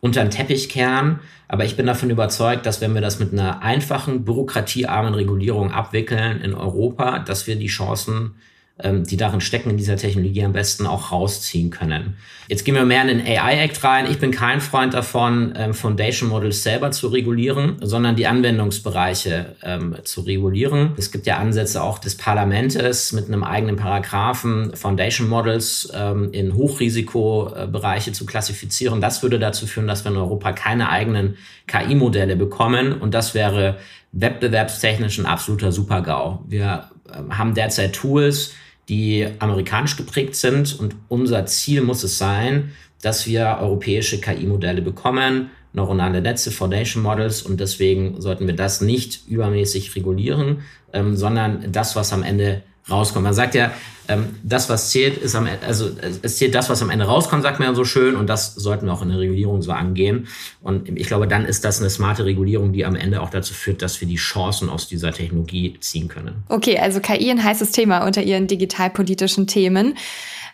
unter 0.00 0.22
den 0.22 0.30
Teppich 0.30 0.68
kehren. 0.68 1.18
Aber 1.48 1.64
ich 1.64 1.76
bin 1.76 1.86
davon 1.86 2.10
überzeugt, 2.10 2.64
dass 2.64 2.80
wenn 2.80 2.94
wir 2.94 3.00
das 3.00 3.18
mit 3.18 3.32
einer 3.32 3.62
einfachen, 3.62 4.24
bürokratiearmen 4.24 5.14
Regulierung 5.14 5.72
abwickeln 5.72 6.40
in 6.42 6.54
Europa, 6.54 7.18
dass 7.18 7.46
wir 7.46 7.56
die 7.56 7.66
Chancen 7.66 8.36
die 8.76 9.16
darin 9.16 9.40
stecken, 9.40 9.70
in 9.70 9.76
dieser 9.76 9.96
Technologie 9.96 10.44
am 10.44 10.52
besten 10.52 10.86
auch 10.86 11.12
rausziehen 11.12 11.70
können. 11.70 12.16
Jetzt 12.48 12.64
gehen 12.64 12.74
wir 12.74 12.84
mehr 12.84 13.02
in 13.02 13.18
den 13.18 13.20
AI-Act 13.20 13.84
rein. 13.84 14.10
Ich 14.10 14.18
bin 14.18 14.32
kein 14.32 14.60
Freund 14.60 14.94
davon, 14.94 15.54
ähm, 15.56 15.74
Foundation 15.74 16.28
Models 16.28 16.64
selber 16.64 16.90
zu 16.90 17.06
regulieren, 17.08 17.76
sondern 17.80 18.16
die 18.16 18.26
Anwendungsbereiche 18.26 19.54
ähm, 19.62 19.96
zu 20.02 20.22
regulieren. 20.22 20.90
Es 20.96 21.12
gibt 21.12 21.26
ja 21.26 21.38
Ansätze 21.38 21.82
auch 21.82 21.98
des 22.00 22.16
Parlamentes 22.16 23.12
mit 23.12 23.28
einem 23.28 23.44
eigenen 23.44 23.76
Paragraphen, 23.76 24.74
Foundation 24.74 25.28
Models 25.28 25.90
ähm, 25.94 26.32
in 26.32 26.54
Hochrisikobereiche 26.54 28.12
zu 28.12 28.26
klassifizieren. 28.26 29.00
Das 29.00 29.22
würde 29.22 29.38
dazu 29.38 29.68
führen, 29.68 29.86
dass 29.86 30.04
wir 30.04 30.10
in 30.10 30.18
Europa 30.18 30.52
keine 30.52 30.90
eigenen 30.90 31.36
KI-Modelle 31.68 32.34
bekommen 32.34 32.92
und 32.92 33.14
das 33.14 33.34
wäre 33.34 33.78
wettbewerbstechnisch 34.12 35.18
ein 35.18 35.26
absoluter 35.26 35.72
Super-GAU. 35.72 36.44
Wir 36.48 36.90
ähm, 37.16 37.38
haben 37.38 37.54
derzeit 37.54 37.94
Tools, 37.94 38.52
die 38.88 39.26
amerikanisch 39.38 39.96
geprägt 39.96 40.34
sind. 40.34 40.78
Und 40.78 40.96
unser 41.08 41.46
Ziel 41.46 41.82
muss 41.82 42.02
es 42.02 42.18
sein, 42.18 42.72
dass 43.02 43.26
wir 43.26 43.58
europäische 43.60 44.20
KI-Modelle 44.20 44.82
bekommen, 44.82 45.50
neuronale 45.72 46.20
Netze, 46.20 46.50
Foundation 46.50 47.02
Models. 47.02 47.42
Und 47.42 47.60
deswegen 47.60 48.20
sollten 48.20 48.46
wir 48.46 48.54
das 48.54 48.80
nicht 48.80 49.28
übermäßig 49.28 49.94
regulieren, 49.96 50.62
ähm, 50.92 51.16
sondern 51.16 51.72
das, 51.72 51.96
was 51.96 52.12
am 52.12 52.22
Ende 52.22 52.62
rauskommt. 52.88 53.24
Man 53.24 53.34
sagt 53.34 53.54
ja, 53.54 53.72
ähm, 54.06 54.36
das, 54.42 54.68
was 54.68 54.90
zählt, 54.90 55.16
ist 55.16 55.34
am 55.34 55.46
Ende, 55.46 55.66
also 55.66 55.90
es 56.22 56.36
zählt 56.36 56.54
das, 56.54 56.68
was 56.68 56.82
am 56.82 56.90
Ende 56.90 57.06
rauskommt, 57.06 57.42
sagt 57.42 57.58
man 57.58 57.68
ja 57.68 57.74
so 57.74 57.84
schön, 57.84 58.16
und 58.16 58.28
das 58.28 58.54
sollten 58.54 58.86
wir 58.86 58.92
auch 58.92 59.02
in 59.02 59.08
der 59.08 59.18
Regulierung 59.18 59.62
so 59.62 59.72
angehen. 59.72 60.28
Und 60.60 60.88
ich 60.88 61.06
glaube, 61.06 61.26
dann 61.26 61.46
ist 61.46 61.64
das 61.64 61.80
eine 61.80 61.88
smarte 61.88 62.24
Regulierung, 62.24 62.72
die 62.72 62.84
am 62.84 62.96
Ende 62.96 63.22
auch 63.22 63.30
dazu 63.30 63.54
führt, 63.54 63.80
dass 63.80 64.00
wir 64.00 64.08
die 64.08 64.16
Chancen 64.16 64.68
aus 64.68 64.88
dieser 64.88 65.12
Technologie 65.12 65.76
ziehen 65.80 66.08
können. 66.08 66.44
Okay, 66.48 66.78
also 66.78 67.00
KI 67.00 67.30
ein 67.30 67.42
heißes 67.42 67.70
Thema 67.70 68.04
unter 68.06 68.22
Ihren 68.22 68.46
digitalpolitischen 68.46 69.46
Themen. 69.46 69.96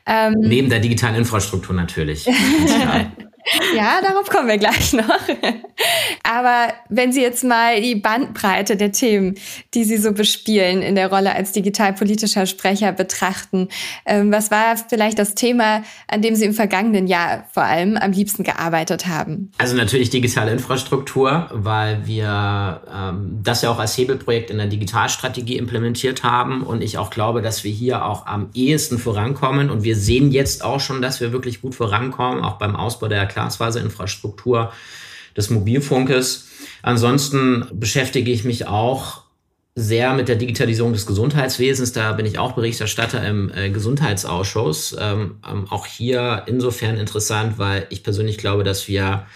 Ähm 0.07 0.37
Neben 0.39 0.71
der 0.71 0.79
digitalen 0.79 1.17
Infrastruktur 1.17 1.75
natürlich. 1.75 2.27
Ja, 3.75 4.01
darauf 4.03 4.29
kommen 4.29 4.49
wir 4.49 4.59
gleich 4.59 4.93
noch. 4.95 5.19
Aber 6.23 6.73
wenn 6.89 7.13
Sie 7.13 7.23
jetzt 7.23 7.45
mal 7.45 7.81
die 7.81 7.95
Bandbreite 7.95 8.77
der 8.77 8.93
Themen, 8.93 9.35
die 9.75 9.85
Sie 9.85 9.97
so 9.97 10.13
bespielen 10.13 10.83
in 10.83 10.95
der 10.95 11.11
Rolle 11.11 11.35
als 11.35 11.53
digitalpolitischer 11.53 12.47
Sprecher 12.47 12.93
betrachten, 12.93 13.69
ähm, 14.07 14.33
was 14.33 14.51
war 14.51 14.77
vielleicht 14.77 15.19
das 15.19 15.35
Thema, 15.35 15.83
an 16.09 16.23
dem 16.23 16.35
Sie 16.35 16.45
im 16.45 16.53
vergangenen 16.53 17.07
Jahr 17.07 17.45
vor 17.53 17.65
allem 17.65 17.97
am 17.97 18.13
liebsten 18.13 18.45
gearbeitet 18.45 19.07
haben? 19.07 19.51
Also 19.59 19.77
natürlich 19.77 20.11
digitale 20.11 20.53
Infrastruktur, 20.53 21.49
weil 21.53 22.07
wir 22.07 22.83
ähm, 22.93 23.41
das 23.43 23.63
ja 23.63 23.71
auch 23.71 23.79
als 23.79 23.97
Hebelprojekt 23.97 24.51
in 24.51 24.59
der 24.59 24.67
Digitalstrategie 24.67 25.57
implementiert 25.57 26.23
haben 26.23 26.63
und 26.63 26.83
ich 26.83 26.99
auch 26.99 27.11
glaube, 27.11 27.43
dass 27.43 27.65
wir 27.65 27.73
hier 27.73 28.05
auch 28.05 28.27
am 28.27 28.51
ehesten 28.55 28.99
vorankommen 28.99 29.71
und 29.71 29.83
wir 29.83 29.97
sehen 29.97 30.31
jetzt 30.31 30.65
auch 30.65 30.81
schon, 30.81 31.03
dass 31.03 31.21
wir 31.21 31.33
wirklich 31.33 31.61
gut 31.61 31.75
vorankommen, 31.75 32.43
auch 32.45 32.59
beim 32.59 32.77
Ausbau 32.77 33.09
der 33.09 33.21
Glasfaserinfrastruktur 33.41 34.73
des 35.37 35.51
Mobilfunkes. 35.51 36.49
Ansonsten 36.83 37.67
beschäftige 37.73 38.31
ich 38.31 38.45
mich 38.45 38.67
auch 38.67 39.23
sehr 39.77 40.13
mit 40.15 40.29
der 40.29 40.37
Digitalisierung 40.37 40.93
des 40.93 41.07
Gesundheitswesens. 41.07 41.93
Da 41.93 42.13
bin 42.13 42.27
ich 42.27 42.39
auch 42.39 42.53
Berichterstatter 42.53 43.27
im 43.27 43.51
äh, 43.55 43.71
Gesundheitsausschuss. 43.71 44.97
Ähm, 44.99 45.37
ähm, 45.49 45.67
auch 45.71 45.87
hier 45.87 46.43
insofern 46.47 46.97
interessant, 46.97 47.59
weil 47.59 47.87
ich 47.91 48.03
persönlich 48.03 48.37
glaube, 48.37 48.65
dass 48.65 48.89
wir 48.89 49.27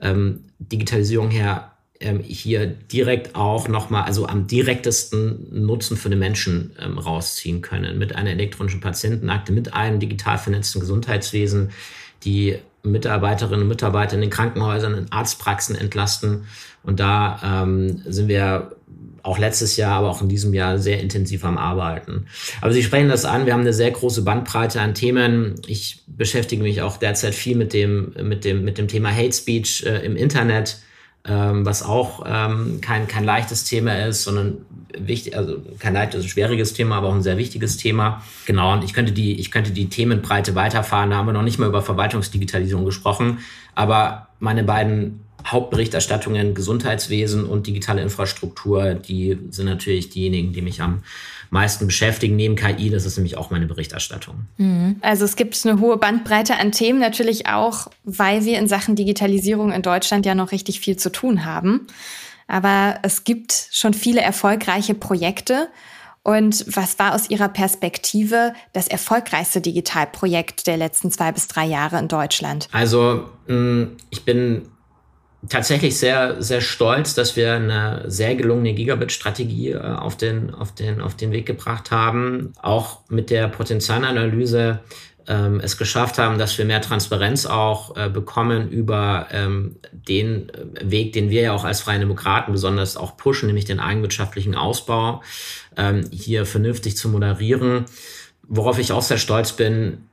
ähm, 0.00 0.40
Digitalisierung 0.58 1.30
her 1.30 1.72
ähm, 2.00 2.20
hier 2.20 2.66
direkt 2.66 3.36
auch 3.36 3.68
nochmal, 3.68 4.02
also 4.02 4.26
am 4.26 4.46
direktesten 4.46 5.46
Nutzen 5.64 5.96
für 5.96 6.10
den 6.10 6.18
Menschen 6.18 6.72
ähm, 6.78 6.98
rausziehen 6.98 7.62
können. 7.62 7.96
Mit 7.96 8.14
einer 8.14 8.30
elektronischen 8.30 8.80
Patientenakte, 8.80 9.52
mit 9.52 9.72
einem 9.72 10.00
digital 10.00 10.36
vernetzten 10.36 10.80
Gesundheitswesen, 10.80 11.70
die 12.24 12.58
Mitarbeiterinnen 12.92 13.62
und 13.62 13.68
Mitarbeiter 13.68 14.14
in 14.14 14.20
den 14.20 14.30
Krankenhäusern, 14.30 14.94
in 14.94 15.12
Arztpraxen 15.12 15.76
entlasten. 15.76 16.46
Und 16.82 17.00
da 17.00 17.64
ähm, 17.64 18.02
sind 18.06 18.28
wir 18.28 18.72
auch 19.26 19.38
letztes 19.38 19.76
Jahr, 19.76 19.98
aber 19.98 20.10
auch 20.10 20.22
in 20.22 20.28
diesem 20.28 20.54
Jahr 20.54 20.78
sehr 20.78 21.00
intensiv 21.00 21.44
am 21.44 21.58
Arbeiten. 21.58 22.26
Aber 22.60 22.72
Sie 22.72 22.82
sprechen 22.82 23.08
das 23.08 23.24
an, 23.24 23.44
wir 23.44 23.52
haben 23.52 23.60
eine 23.60 23.72
sehr 23.72 23.90
große 23.90 24.22
Bandbreite 24.22 24.80
an 24.80 24.94
Themen. 24.94 25.56
Ich 25.66 26.04
beschäftige 26.06 26.62
mich 26.62 26.80
auch 26.80 26.96
derzeit 26.96 27.34
viel 27.34 27.56
mit 27.56 27.72
dem, 27.72 28.14
mit 28.22 28.44
dem, 28.44 28.64
mit 28.64 28.78
dem 28.78 28.86
Thema 28.86 29.10
Hate 29.14 29.32
Speech 29.32 29.84
äh, 29.84 30.06
im 30.06 30.16
Internet 30.16 30.78
was 31.32 31.82
auch 31.82 32.24
ähm, 32.26 32.80
kein, 32.80 33.08
kein 33.08 33.24
leichtes 33.24 33.64
Thema 33.64 34.06
ist, 34.06 34.24
sondern 34.24 34.58
wichtig, 34.96 35.36
also 35.36 35.56
kein 35.78 35.94
leichtes, 35.94 36.26
schwieriges 36.26 36.72
Thema, 36.72 36.96
aber 36.96 37.08
auch 37.08 37.14
ein 37.14 37.22
sehr 37.22 37.36
wichtiges 37.36 37.76
Thema. 37.76 38.22
Genau, 38.46 38.72
und 38.72 38.84
ich 38.84 38.94
könnte 38.94 39.12
die, 39.12 39.38
ich 39.38 39.50
könnte 39.50 39.72
die 39.72 39.88
Themenbreite 39.88 40.54
weiterfahren. 40.54 41.10
Da 41.10 41.16
haben 41.16 41.26
wir 41.26 41.32
noch 41.32 41.42
nicht 41.42 41.58
mal 41.58 41.68
über 41.68 41.82
Verwaltungsdigitalisierung 41.82 42.84
gesprochen, 42.84 43.38
aber 43.74 44.28
meine 44.38 44.64
beiden 44.64 45.20
Hauptberichterstattungen 45.46 46.54
Gesundheitswesen 46.54 47.44
und 47.44 47.66
digitale 47.66 48.02
Infrastruktur, 48.02 48.94
die 48.94 49.38
sind 49.50 49.66
natürlich 49.66 50.10
diejenigen, 50.10 50.52
die 50.52 50.62
mich 50.62 50.82
am 50.82 51.02
meisten 51.50 51.86
beschäftigen, 51.86 52.36
neben 52.36 52.56
KI. 52.56 52.90
Das 52.90 53.04
ist 53.04 53.16
nämlich 53.16 53.36
auch 53.36 53.50
meine 53.50 53.66
Berichterstattung. 53.66 54.46
Mhm. 54.56 54.96
Also 55.00 55.24
es 55.24 55.36
gibt 55.36 55.58
eine 55.64 55.80
hohe 55.80 55.96
Bandbreite 55.96 56.58
an 56.58 56.72
Themen, 56.72 56.98
natürlich 56.98 57.46
auch, 57.46 57.88
weil 58.04 58.44
wir 58.44 58.58
in 58.58 58.68
Sachen 58.68 58.96
Digitalisierung 58.96 59.72
in 59.72 59.82
Deutschland 59.82 60.26
ja 60.26 60.34
noch 60.34 60.52
richtig 60.52 60.80
viel 60.80 60.96
zu 60.96 61.10
tun 61.10 61.44
haben. 61.44 61.86
Aber 62.48 62.98
es 63.02 63.24
gibt 63.24 63.68
schon 63.72 63.94
viele 63.94 64.20
erfolgreiche 64.20 64.94
Projekte. 64.94 65.68
Und 66.22 66.64
was 66.76 66.98
war 66.98 67.14
aus 67.14 67.30
Ihrer 67.30 67.48
Perspektive 67.48 68.52
das 68.72 68.88
erfolgreichste 68.88 69.60
Digitalprojekt 69.60 70.66
der 70.66 70.76
letzten 70.76 71.10
zwei 71.10 71.32
bis 71.32 71.46
drei 71.46 71.66
Jahre 71.66 71.98
in 71.98 72.08
Deutschland? 72.08 72.68
Also 72.72 73.28
ich 74.10 74.24
bin 74.24 74.62
tatsächlich 75.48 75.98
sehr, 75.98 76.42
sehr 76.42 76.60
stolz, 76.60 77.14
dass 77.14 77.36
wir 77.36 77.54
eine 77.54 78.04
sehr 78.06 78.34
gelungene 78.34 78.74
Gigabit-Strategie 78.74 79.72
äh, 79.72 79.78
auf, 79.78 80.16
den, 80.16 80.54
auf, 80.54 80.74
den, 80.74 81.00
auf 81.00 81.14
den 81.14 81.32
Weg 81.32 81.46
gebracht 81.46 81.90
haben. 81.90 82.52
Auch 82.60 83.00
mit 83.08 83.30
der 83.30 83.48
Potenzialanalyse 83.48 84.80
ähm, 85.28 85.60
es 85.60 85.76
geschafft 85.76 86.18
haben, 86.18 86.38
dass 86.38 86.56
wir 86.58 86.64
mehr 86.64 86.80
Transparenz 86.80 87.46
auch 87.46 87.96
äh, 87.96 88.08
bekommen 88.08 88.70
über 88.70 89.26
ähm, 89.32 89.76
den 89.92 90.48
äh, 90.50 90.90
Weg, 90.90 91.12
den 91.12 91.30
wir 91.30 91.42
ja 91.42 91.52
auch 91.52 91.64
als 91.64 91.80
Freie 91.80 91.98
Demokraten 91.98 92.52
besonders 92.52 92.96
auch 92.96 93.16
pushen, 93.16 93.46
nämlich 93.46 93.64
den 93.64 93.80
eigenwirtschaftlichen 93.80 94.54
Ausbau, 94.54 95.22
ähm, 95.76 96.04
hier 96.12 96.46
vernünftig 96.46 96.96
zu 96.96 97.08
moderieren. 97.08 97.86
Worauf 98.48 98.78
ich 98.78 98.92
auch 98.92 99.02
sehr 99.02 99.18
stolz 99.18 99.52
bin, 99.52 100.06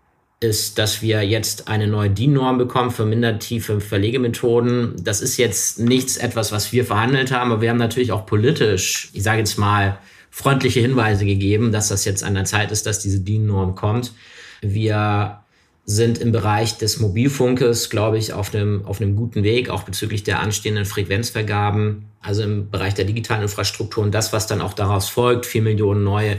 ist, 0.44 0.78
dass 0.78 1.02
wir 1.02 1.24
jetzt 1.24 1.68
eine 1.68 1.88
neue 1.88 2.10
DIN-Norm 2.10 2.58
bekommen 2.58 2.92
für 2.92 3.06
mindertiefe 3.06 3.80
Verlegemethoden. 3.80 4.96
Das 5.04 5.22
ist 5.22 5.38
jetzt 5.38 5.80
nichts 5.80 6.18
etwas, 6.18 6.52
was 6.52 6.72
wir 6.72 6.86
verhandelt 6.86 7.32
haben, 7.32 7.52
aber 7.52 7.62
wir 7.62 7.70
haben 7.70 7.78
natürlich 7.78 8.12
auch 8.12 8.26
politisch, 8.26 9.10
ich 9.14 9.24
sage 9.24 9.40
jetzt 9.40 9.58
mal, 9.58 9.98
freundliche 10.30 10.80
Hinweise 10.80 11.26
gegeben, 11.26 11.72
dass 11.72 11.90
das 11.90 12.06
jetzt 12.06 12.24
an 12.24 12.34
der 12.34 12.46
Zeit 12.46 12.72
ist, 12.72 12.86
dass 12.86 13.00
diese 13.00 13.20
DIN-Norm 13.20 13.76
kommt. 13.76 14.14
Wir 14.62 15.40
sind 15.86 16.18
im 16.18 16.32
Bereich 16.32 16.78
des 16.78 17.00
Mobilfunkes, 17.00 17.90
glaube 17.90 18.18
ich, 18.18 18.34
auf 18.34 18.54
einem, 18.54 18.86
auf 18.86 19.02
einem 19.02 19.16
guten 19.16 19.44
Weg, 19.44 19.70
auch 19.70 19.84
bezüglich 19.84 20.24
der 20.24 20.40
anstehenden 20.40 20.86
Frequenzvergaben, 20.86 22.06
also 22.22 22.42
im 22.44 22.70
Bereich 22.70 22.94
der 22.94 23.06
digitalen 23.06 23.44
Infrastruktur 23.44 24.04
und 24.04 24.14
das, 24.14 24.32
was 24.32 24.48
dann 24.48 24.62
auch 24.62 24.74
daraus 24.74 25.10
folgt, 25.10 25.46
vier 25.46 25.62
Millionen 25.62 26.04
neue 26.04 26.38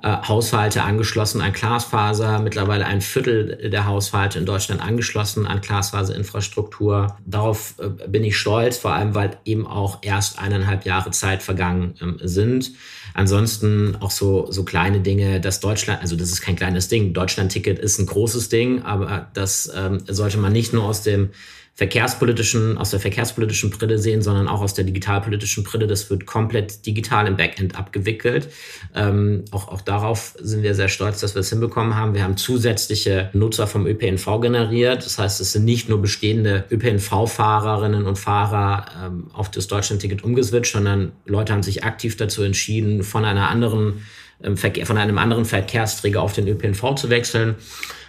äh, 0.00 0.16
Haushalte 0.28 0.82
angeschlossen 0.82 1.40
an 1.40 1.52
Glasfaser, 1.52 2.38
mittlerweile 2.38 2.86
ein 2.86 3.00
Viertel 3.00 3.68
der 3.70 3.86
Haushalte 3.86 4.38
in 4.38 4.46
Deutschland 4.46 4.80
angeschlossen 4.80 5.46
an 5.46 5.60
Glasfaserinfrastruktur. 5.60 7.16
Darauf 7.26 7.74
äh, 7.78 7.88
bin 8.06 8.22
ich 8.22 8.36
stolz, 8.36 8.78
vor 8.78 8.92
allem 8.92 9.16
weil 9.16 9.38
eben 9.44 9.66
auch 9.66 9.98
erst 10.02 10.38
eineinhalb 10.38 10.84
Jahre 10.84 11.10
Zeit 11.10 11.42
vergangen 11.42 11.94
ähm, 12.00 12.18
sind. 12.22 12.72
Ansonsten 13.14 13.96
auch 13.98 14.12
so, 14.12 14.46
so 14.52 14.64
kleine 14.64 15.00
Dinge, 15.00 15.40
dass 15.40 15.58
Deutschland, 15.58 16.00
also 16.00 16.14
das 16.14 16.30
ist 16.30 16.42
kein 16.42 16.54
kleines 16.54 16.86
Ding, 16.86 17.12
Deutschland-Ticket 17.12 17.80
ist 17.80 17.98
ein 17.98 18.06
großes 18.06 18.48
Ding, 18.50 18.82
aber 18.82 19.28
das 19.34 19.68
ähm, 19.74 19.98
sollte 20.06 20.38
man 20.38 20.52
nicht 20.52 20.72
nur 20.72 20.84
aus 20.84 21.02
dem 21.02 21.30
verkehrspolitischen, 21.78 22.76
aus 22.76 22.90
der 22.90 22.98
verkehrspolitischen 22.98 23.70
Brille 23.70 24.00
sehen, 24.00 24.20
sondern 24.20 24.48
auch 24.48 24.62
aus 24.62 24.74
der 24.74 24.84
digitalpolitischen 24.84 25.62
Brille. 25.62 25.86
Das 25.86 26.10
wird 26.10 26.26
komplett 26.26 26.84
digital 26.84 27.28
im 27.28 27.36
Backend 27.36 27.78
abgewickelt. 27.78 28.48
Ähm, 28.96 29.44
auch, 29.52 29.68
auch 29.68 29.80
darauf 29.80 30.34
sind 30.40 30.64
wir 30.64 30.74
sehr 30.74 30.88
stolz, 30.88 31.20
dass 31.20 31.36
wir 31.36 31.40
es 31.40 31.50
hinbekommen 31.50 31.94
haben. 31.94 32.14
Wir 32.14 32.24
haben 32.24 32.36
zusätzliche 32.36 33.30
Nutzer 33.32 33.68
vom 33.68 33.86
ÖPNV 33.86 34.40
generiert. 34.40 35.06
Das 35.06 35.20
heißt, 35.20 35.40
es 35.40 35.52
sind 35.52 35.64
nicht 35.64 35.88
nur 35.88 36.02
bestehende 36.02 36.64
ÖPNV-Fahrerinnen 36.68 38.06
und 38.06 38.18
Fahrer 38.18 38.86
ähm, 39.06 39.30
auf 39.32 39.48
das 39.48 39.68
Deutschland-Ticket 39.68 40.24
umgeswitcht, 40.24 40.72
sondern 40.72 41.12
Leute 41.26 41.52
haben 41.52 41.62
sich 41.62 41.84
aktiv 41.84 42.16
dazu 42.16 42.42
entschieden, 42.42 43.04
von 43.04 43.24
einer 43.24 43.50
anderen 43.50 44.02
ähm, 44.42 44.56
von 44.56 44.98
einem 44.98 45.18
anderen 45.18 45.44
Verkehrsträger 45.44 46.22
auf 46.22 46.32
den 46.32 46.48
ÖPNV 46.48 46.96
zu 46.96 47.08
wechseln. 47.08 47.56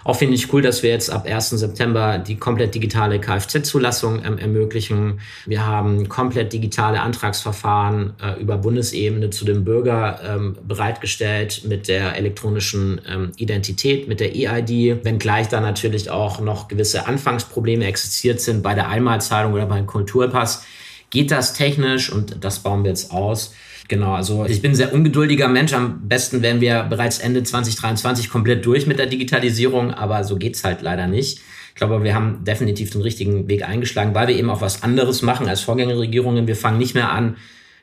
Auch 0.03 0.15
finde 0.15 0.35
ich 0.35 0.51
cool, 0.53 0.61
dass 0.61 0.81
wir 0.81 0.89
jetzt 0.89 1.09
ab 1.11 1.25
1. 1.25 1.49
September 1.49 2.17
die 2.17 2.37
komplett 2.37 2.73
digitale 2.73 3.19
Kfz-Zulassung 3.19 4.23
ähm, 4.23 4.37
ermöglichen. 4.37 5.19
Wir 5.45 5.65
haben 5.65 6.07
komplett 6.07 6.53
digitale 6.53 7.01
Antragsverfahren 7.01 8.13
äh, 8.21 8.41
über 8.41 8.57
Bundesebene 8.57 9.29
zu 9.29 9.43
dem 9.43 9.65
Bürger 9.65 10.19
ähm, 10.25 10.57
bereitgestellt 10.65 11.63
mit 11.65 11.87
der 11.87 12.15
elektronischen 12.15 13.01
ähm, 13.07 13.31
Identität, 13.35 14.07
mit 14.07 14.21
der 14.21 14.35
EID, 14.35 15.03
wenngleich 15.03 15.49
da 15.49 15.59
natürlich 15.59 16.09
auch 16.09 16.39
noch 16.39 16.69
gewisse 16.69 17.05
Anfangsprobleme 17.05 17.85
existiert 17.85 18.39
sind 18.39 18.63
bei 18.63 18.73
der 18.75 18.87
Einmalzahlung 18.87 19.53
oder 19.53 19.65
beim 19.65 19.85
Kulturpass. 19.85 20.63
Geht 21.09 21.31
das 21.31 21.53
technisch 21.53 22.11
und 22.11 22.43
das 22.43 22.59
bauen 22.59 22.83
wir 22.83 22.91
jetzt 22.91 23.11
aus 23.11 23.53
Genau, 23.89 24.13
also 24.13 24.45
ich 24.45 24.61
bin 24.61 24.71
ein 24.71 24.75
sehr 24.75 24.93
ungeduldiger 24.93 25.47
Mensch. 25.47 25.73
Am 25.73 26.07
besten 26.07 26.43
wären 26.43 26.61
wir 26.61 26.83
bereits 26.83 27.17
Ende 27.17 27.41
2023 27.41 28.29
komplett 28.29 28.63
durch 28.63 28.85
mit 28.85 28.99
der 28.99 29.07
Digitalisierung, 29.07 29.91
aber 29.91 30.23
so 30.23 30.37
geht's 30.37 30.63
halt 30.63 30.83
leider 30.83 31.07
nicht. 31.07 31.39
Ich 31.69 31.75
glaube, 31.75 32.03
wir 32.03 32.13
haben 32.13 32.43
definitiv 32.43 32.91
den 32.91 33.01
richtigen 33.01 33.47
Weg 33.47 33.67
eingeschlagen, 33.67 34.13
weil 34.13 34.27
wir 34.27 34.35
eben 34.35 34.51
auch 34.51 34.61
was 34.61 34.83
anderes 34.83 35.23
machen 35.23 35.49
als 35.49 35.61
Vorgängerregierungen. 35.61 36.45
Wir 36.45 36.55
fangen 36.55 36.77
nicht 36.77 36.93
mehr 36.93 37.11
an, 37.11 37.37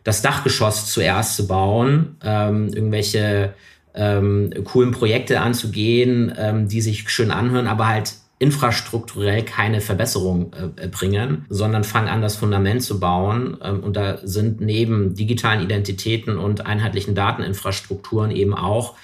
das 0.05 0.23
Dachgeschoss 0.23 0.92
zuerst 0.92 1.35
zu 1.35 1.49
bauen, 1.49 2.16
ähm, 2.23 2.69
irgendwelche 2.69 3.55
ähm, 3.92 4.53
coolen 4.62 4.92
Projekte 4.92 5.40
anzugehen, 5.40 6.33
ähm, 6.38 6.69
die 6.69 6.83
sich 6.83 7.11
schön 7.11 7.33
anhören, 7.33 7.66
aber 7.66 7.88
halt 7.88 8.12
infrastrukturell 8.38 9.44
keine 9.44 9.81
Verbesserung 9.81 10.53
äh, 10.53 10.88
bringen, 10.88 11.46
sondern 11.49 11.85
fangen 11.85 12.09
an, 12.09 12.20
das 12.20 12.37
Fundament 12.37 12.83
zu 12.83 13.01
bauen. 13.01 13.57
Ähm, 13.62 13.81
und 13.81 13.96
da 13.96 14.18
sind 14.22 14.61
neben 14.61 15.14
digitalen 15.14 15.62
Identitäten 15.62 16.38
und 16.38 16.66
einheitlichen 16.66 17.14
Dateninfrastrukturen 17.14 18.31
eben 18.31 18.55
auch 18.55 18.94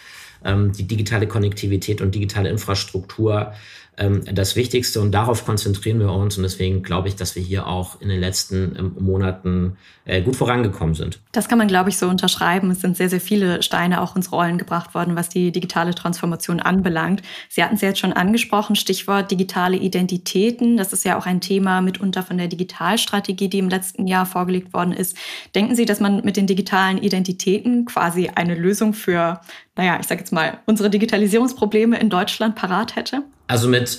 ähm, 0.45 0.73
die 0.73 0.87
digitale 0.87 1.27
Konnektivität 1.27 2.03
und 2.03 2.14
digitale 2.14 2.51
Infrastruktur 2.51 3.53
ähm, 3.98 4.24
das 4.24 4.57
Wichtigste 4.57 5.00
und 5.00 5.12
darauf 5.12 5.44
konzentrieren 5.44 6.00
wir 6.00 6.11
uns 6.12 6.38
und 6.38 6.42
deswegen 6.42 6.83
glaube 6.83 7.09
ich, 7.09 7.16
dass 7.16 7.37
wir 7.37 7.42
hier 7.42 7.66
auch 7.66 8.00
in 8.00 8.09
den 8.09 8.20
letzten 8.20 8.74
ähm, 8.78 8.96
Monaten 8.98 9.76
äh, 10.07 10.22
gut 10.22 10.35
vorangekommen 10.35 10.94
sind. 10.94 11.20
Das 11.33 11.46
kann 11.48 11.59
man, 11.59 11.68
glaube 11.68 11.90
ich, 11.90 11.98
so 11.98 12.09
unterschreiben. 12.09 12.70
Es 12.70 12.81
sind 12.81 12.96
sehr, 12.96 13.11
sehr 13.11 13.20
viele 13.20 13.62
Steine 13.62 14.00
auch 14.00 14.16
ins 14.16 14.33
Rollen 14.33 14.57
gebracht 14.57 14.94
worden, 14.94 15.14
was 15.14 15.28
die 15.28 15.52
digitale 15.52 15.94
Transformation 15.94 16.61
anbelangt. 16.61 17.22
Sie 17.50 17.62
hatten 17.62 17.74
es 17.74 17.83
jetzt 17.83 17.98
schon 17.98 18.14
angesprochen, 18.14 18.76
Stichwort 18.76 19.31
digitale 19.31 19.76
Identitäten. 19.76 20.78
Das 20.78 20.94
ist 20.94 21.05
ja 21.05 21.18
auch 21.18 21.26
ein 21.26 21.42
Thema 21.42 21.83
mitunter 21.83 22.22
von 22.22 22.38
der 22.38 22.48
Digitalstrategie, 22.48 23.48
die 23.48 23.59
im 23.59 23.68
letzten 23.68 24.07
Jahr 24.07 24.24
vorgelegt 24.24 24.72
worden 24.72 24.92
ist. 24.92 25.16
Denken 25.55 25.76
Sie, 25.76 25.85
dass 25.85 26.00
man 26.00 26.24
mit 26.24 26.38
den 26.38 26.46
digitalen 26.46 26.96
Identitäten 26.96 27.85
quasi 27.85 28.31
eine 28.35 28.55
Lösung 28.55 28.94
für, 28.94 29.40
naja, 29.76 29.98
ich 30.00 30.07
sage 30.07 30.20
jetzt 30.20 30.33
mal, 30.33 30.59
unsere 30.64 30.88
Digitalisierungsprobleme 30.88 31.98
in 31.98 32.09
Deutschland 32.09 32.55
parat 32.55 32.96
hätte? 32.96 33.22
Also 33.53 33.69
mit 33.69 33.99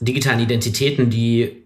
digitalen 0.00 0.40
Identitäten, 0.40 1.08
die 1.08 1.62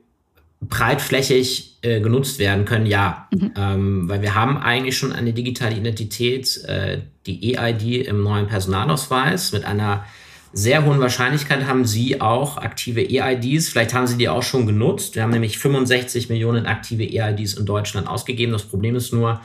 breitflächig 0.61 1.79
äh, 1.83 2.01
genutzt 2.01 2.39
werden 2.39 2.65
können, 2.65 2.87
ja. 2.87 3.27
Mhm. 3.33 3.53
Ähm, 3.57 4.09
weil 4.09 4.23
wir 4.23 4.37
haben 4.37 4.57
eigentlich 4.57 4.97
schon 4.97 5.13
eine 5.13 5.33
digitale 5.33 5.75
Identität, 5.75 6.63
äh, 6.69 7.01
die 7.27 7.57
EID 7.57 8.07
im 8.07 8.23
neuen 8.23 8.47
Personalausweis. 8.47 9.51
Mit 9.51 9.65
einer 9.65 10.05
sehr 10.53 10.85
hohen 10.85 11.01
Wahrscheinlichkeit 11.01 11.67
haben 11.67 11.85
Sie 11.85 12.21
auch 12.21 12.57
aktive 12.57 13.01
EIDs. 13.01 13.69
Vielleicht 13.69 13.95
haben 13.95 14.07
Sie 14.07 14.17
die 14.17 14.29
auch 14.29 14.45
schon 14.45 14.65
genutzt. 14.65 15.17
Wir 15.17 15.25
haben 15.25 15.31
nämlich 15.31 15.59
65 15.59 16.29
Millionen 16.29 16.67
aktive 16.67 17.03
EIDs 17.03 17.55
in 17.55 17.67
Deutschland 17.67 18.07
ausgegeben. 18.07 18.53
Das 18.53 18.63
Problem 18.63 18.95
ist 18.95 19.13
nur, 19.13 19.41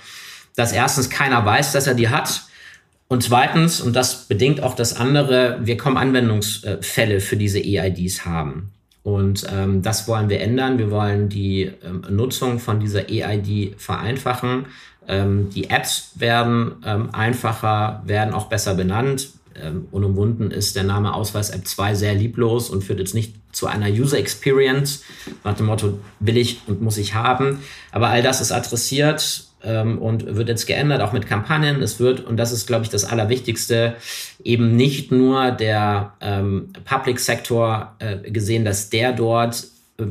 dass 0.55 0.73
erstens 0.73 1.09
keiner 1.09 1.43
weiß, 1.43 1.71
dass 1.71 1.87
er 1.87 1.95
die 1.95 2.09
hat. 2.09 2.43
Und 3.09 3.23
zweitens, 3.23 3.81
und 3.81 3.95
das 3.95 4.25
bedingt 4.25 4.61
auch 4.61 4.75
das 4.75 4.95
andere, 4.95 5.57
wir 5.63 5.77
kommen 5.77 5.97
Anwendungsfälle 5.97 7.19
für 7.21 7.37
diese 7.37 7.59
EIDs 7.59 8.23
haben. 8.23 8.71
Und 9.01 9.47
ähm, 9.51 9.81
das 9.81 10.07
wollen 10.07 10.29
wir 10.29 10.39
ändern. 10.41 10.77
Wir 10.77 10.91
wollen 10.91 11.27
die 11.27 11.71
ähm, 11.83 12.05
Nutzung 12.11 12.59
von 12.59 12.79
dieser 12.79 13.09
EID 13.09 13.73
vereinfachen. 13.77 14.67
Ähm, 15.07 15.49
die 15.49 15.71
Apps 15.71 16.11
werden 16.15 16.73
ähm, 16.85 17.09
einfacher, 17.11 18.03
werden 18.05 18.35
auch 18.35 18.45
besser 18.45 18.75
benannt. 18.75 19.29
Ähm, 19.59 19.87
unumwunden 19.89 20.51
ist 20.51 20.75
der 20.75 20.83
Name 20.83 21.15
Ausweis 21.15 21.49
App 21.49 21.67
2 21.67 21.95
sehr 21.95 22.13
lieblos 22.13 22.69
und 22.69 22.83
führt 22.83 22.99
jetzt 22.99 23.15
nicht 23.15 23.33
zu 23.51 23.65
einer 23.65 23.89
User 23.89 24.19
Experience 24.19 25.03
nach 25.43 25.55
dem 25.55 25.65
Motto 25.65 25.97
will 26.19 26.37
ich 26.37 26.61
und 26.67 26.83
muss 26.83 26.99
ich 26.99 27.15
haben. 27.15 27.63
Aber 27.91 28.09
all 28.09 28.21
das 28.21 28.39
ist 28.39 28.51
adressiert 28.51 29.48
ähm, 29.63 29.97
und 29.97 30.35
wird 30.35 30.49
jetzt 30.49 30.65
geändert, 30.65 31.01
auch 31.01 31.13
mit 31.13 31.27
Kampagnen. 31.27 31.81
Es 31.81 31.99
wird, 31.99 32.21
und 32.21 32.37
das 32.37 32.51
ist, 32.51 32.67
glaube 32.67 32.83
ich, 32.83 32.89
das 32.89 33.05
Allerwichtigste, 33.05 33.95
eben 34.43 34.75
nicht 34.75 35.11
nur 35.11 35.51
der 35.51 36.13
ähm, 36.21 36.73
Public 36.85 37.19
Sector 37.19 37.95
äh, 37.99 38.29
gesehen, 38.31 38.65
dass 38.65 38.89
der 38.89 39.13
dort 39.13 39.65
äh, 39.97 40.05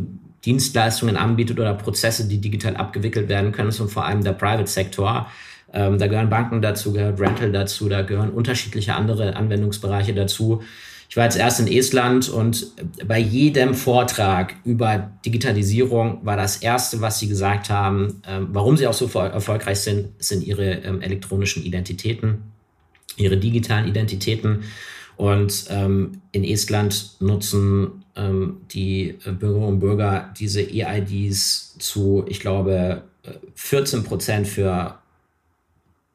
Dienstleistungen 0.44 1.16
anbietet 1.16 1.58
oder 1.58 1.74
Prozesse, 1.74 2.28
die 2.28 2.40
digital 2.40 2.76
abgewickelt 2.76 3.28
werden 3.28 3.52
können, 3.52 3.70
sondern 3.70 3.92
vor 3.92 4.04
allem 4.04 4.22
der 4.22 4.32
Private 4.32 4.68
Sector. 4.68 5.28
Ähm, 5.72 5.98
da 5.98 6.06
gehören 6.06 6.30
Banken 6.30 6.62
dazu, 6.62 6.92
gehört 6.92 7.20
Rental 7.20 7.52
dazu, 7.52 7.88
da 7.88 8.02
gehören 8.02 8.30
unterschiedliche 8.30 8.94
andere 8.94 9.36
Anwendungsbereiche 9.36 10.14
dazu. 10.14 10.62
Ich 11.08 11.16
war 11.16 11.24
jetzt 11.24 11.38
erst 11.38 11.58
in 11.60 11.68
Estland 11.68 12.28
und 12.28 12.72
bei 13.06 13.18
jedem 13.18 13.74
Vortrag 13.74 14.56
über 14.64 15.10
Digitalisierung 15.24 16.24
war 16.24 16.36
das 16.36 16.58
Erste, 16.58 17.00
was 17.00 17.18
sie 17.18 17.28
gesagt 17.28 17.70
haben, 17.70 18.20
ähm, 18.26 18.48
warum 18.52 18.76
sie 18.76 18.86
auch 18.86 18.92
so 18.92 19.06
erfolgreich 19.18 19.80
sind, 19.80 20.10
sind 20.22 20.46
ihre 20.46 20.70
ähm, 20.70 21.00
elektronischen 21.00 21.64
Identitäten, 21.64 22.52
ihre 23.16 23.38
digitalen 23.38 23.88
Identitäten. 23.88 24.64
Und 25.16 25.64
ähm, 25.70 26.20
in 26.32 26.44
Estland 26.44 27.16
nutzen 27.20 28.04
ähm, 28.14 28.58
die 28.70 29.18
Bürgerinnen 29.24 29.68
und 29.68 29.80
Bürger 29.80 30.32
diese 30.38 30.60
EIDs 30.60 31.76
zu, 31.78 32.24
ich 32.28 32.38
glaube, 32.40 33.02
14 33.54 34.04
Prozent 34.04 34.46
für 34.46 34.98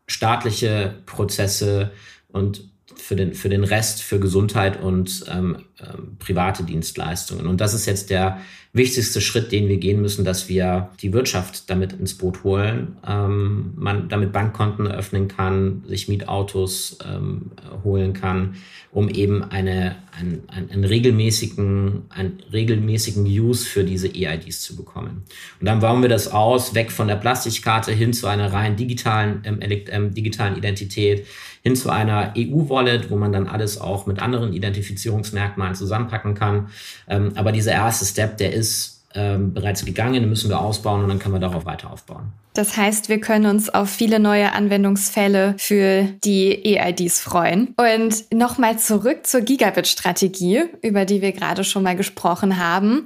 staatliche 0.07 0.95
Prozesse, 1.05 1.91
und 2.33 2.67
für 2.99 3.15
den, 3.15 3.33
für 3.33 3.49
den 3.49 3.63
Rest, 3.63 4.01
für 4.01 4.19
Gesundheit 4.19 4.81
und 4.81 5.25
ähm, 5.31 5.57
ähm, 5.79 6.17
private 6.19 6.63
Dienstleistungen. 6.63 7.47
Und 7.47 7.61
das 7.61 7.73
ist 7.73 7.85
jetzt 7.85 8.09
der 8.09 8.39
wichtigste 8.73 9.21
Schritt, 9.21 9.51
den 9.51 9.67
wir 9.67 9.77
gehen 9.77 10.01
müssen, 10.01 10.25
dass 10.25 10.49
wir 10.49 10.89
die 11.01 11.13
Wirtschaft 11.13 11.69
damit 11.69 11.93
ins 11.93 12.15
Boot 12.15 12.43
holen, 12.43 12.97
ähm, 13.07 13.73
man 13.75 14.09
damit 14.09 14.33
Bankkonten 14.33 14.87
eröffnen 14.87 15.27
kann, 15.27 15.83
sich 15.87 16.07
Mietautos 16.07 16.97
ähm, 17.07 17.51
holen 17.83 18.13
kann, 18.13 18.55
um 18.91 19.09
eben 19.09 19.43
eine, 19.43 19.95
ein, 20.17 20.41
ein, 20.47 20.71
einen, 20.71 20.83
regelmäßigen, 20.85 22.03
einen 22.09 22.39
regelmäßigen 22.51 23.25
Use 23.25 23.63
für 23.63 23.83
diese 23.83 24.07
EIDs 24.07 24.61
zu 24.61 24.75
bekommen. 24.75 25.23
Und 25.59 25.67
dann 25.67 25.79
bauen 25.79 26.01
wir 26.01 26.09
das 26.09 26.27
aus, 26.27 26.73
weg 26.73 26.91
von 26.91 27.07
der 27.07 27.15
Plastikkarte 27.15 27.91
hin 27.91 28.11
zu 28.11 28.25
einer 28.25 28.51
rein 28.53 28.75
digitalen, 28.75 29.41
ähm, 29.43 29.59
ähm, 29.61 30.13
digitalen 30.15 30.57
Identität, 30.57 31.27
hin 31.63 31.75
zu 31.75 31.89
einer 31.89 32.33
EU-Wallet, 32.37 33.09
wo 33.09 33.15
man 33.15 33.31
dann 33.31 33.47
alles 33.47 33.79
auch 33.79 34.05
mit 34.05 34.21
anderen 34.21 34.53
Identifizierungsmerkmalen 34.53 35.75
zusammenpacken 35.75 36.35
kann. 36.35 36.67
Ähm, 37.07 37.31
aber 37.35 37.51
dieser 37.51 37.71
erste 37.71 38.05
Step, 38.05 38.37
der 38.37 38.53
ist 38.53 39.05
ähm, 39.15 39.53
bereits 39.53 39.85
gegangen, 39.85 40.15
den 40.15 40.29
müssen 40.29 40.49
wir 40.49 40.59
ausbauen 40.59 41.03
und 41.03 41.09
dann 41.09 41.19
können 41.19 41.35
wir 41.35 41.39
darauf 41.39 41.65
weiter 41.65 41.91
aufbauen. 41.91 42.33
Das 42.53 42.77
heißt, 42.77 43.09
wir 43.09 43.19
können 43.19 43.45
uns 43.45 43.69
auf 43.69 43.89
viele 43.89 44.19
neue 44.19 44.51
Anwendungsfälle 44.51 45.55
für 45.57 46.09
die 46.23 46.77
EIDs 46.77 47.19
freuen. 47.19 47.73
Und 47.77 48.31
nochmal 48.31 48.77
zurück 48.77 49.25
zur 49.25 49.41
Gigabit-Strategie, 49.41 50.63
über 50.81 51.05
die 51.05 51.21
wir 51.21 51.31
gerade 51.31 51.63
schon 51.63 51.83
mal 51.83 51.95
gesprochen 51.95 52.59
haben. 52.59 53.05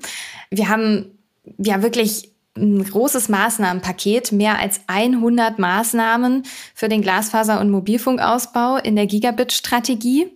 Wir 0.50 0.67
haben 0.70 1.17
ja 1.58 1.82
wirklich 1.82 2.32
ein 2.58 2.84
großes 2.84 3.30
Maßnahmenpaket, 3.30 4.32
mehr 4.32 4.60
als 4.60 4.82
100 4.88 5.60
Maßnahmen 5.60 6.43
für 6.74 6.89
den 6.89 7.02
Glasfaser- 7.02 7.60
und 7.60 7.70
Mobilfunkausbau 7.70 8.78
in 8.78 8.96
der 8.96 9.06
Gigabit-Strategie. 9.06 10.32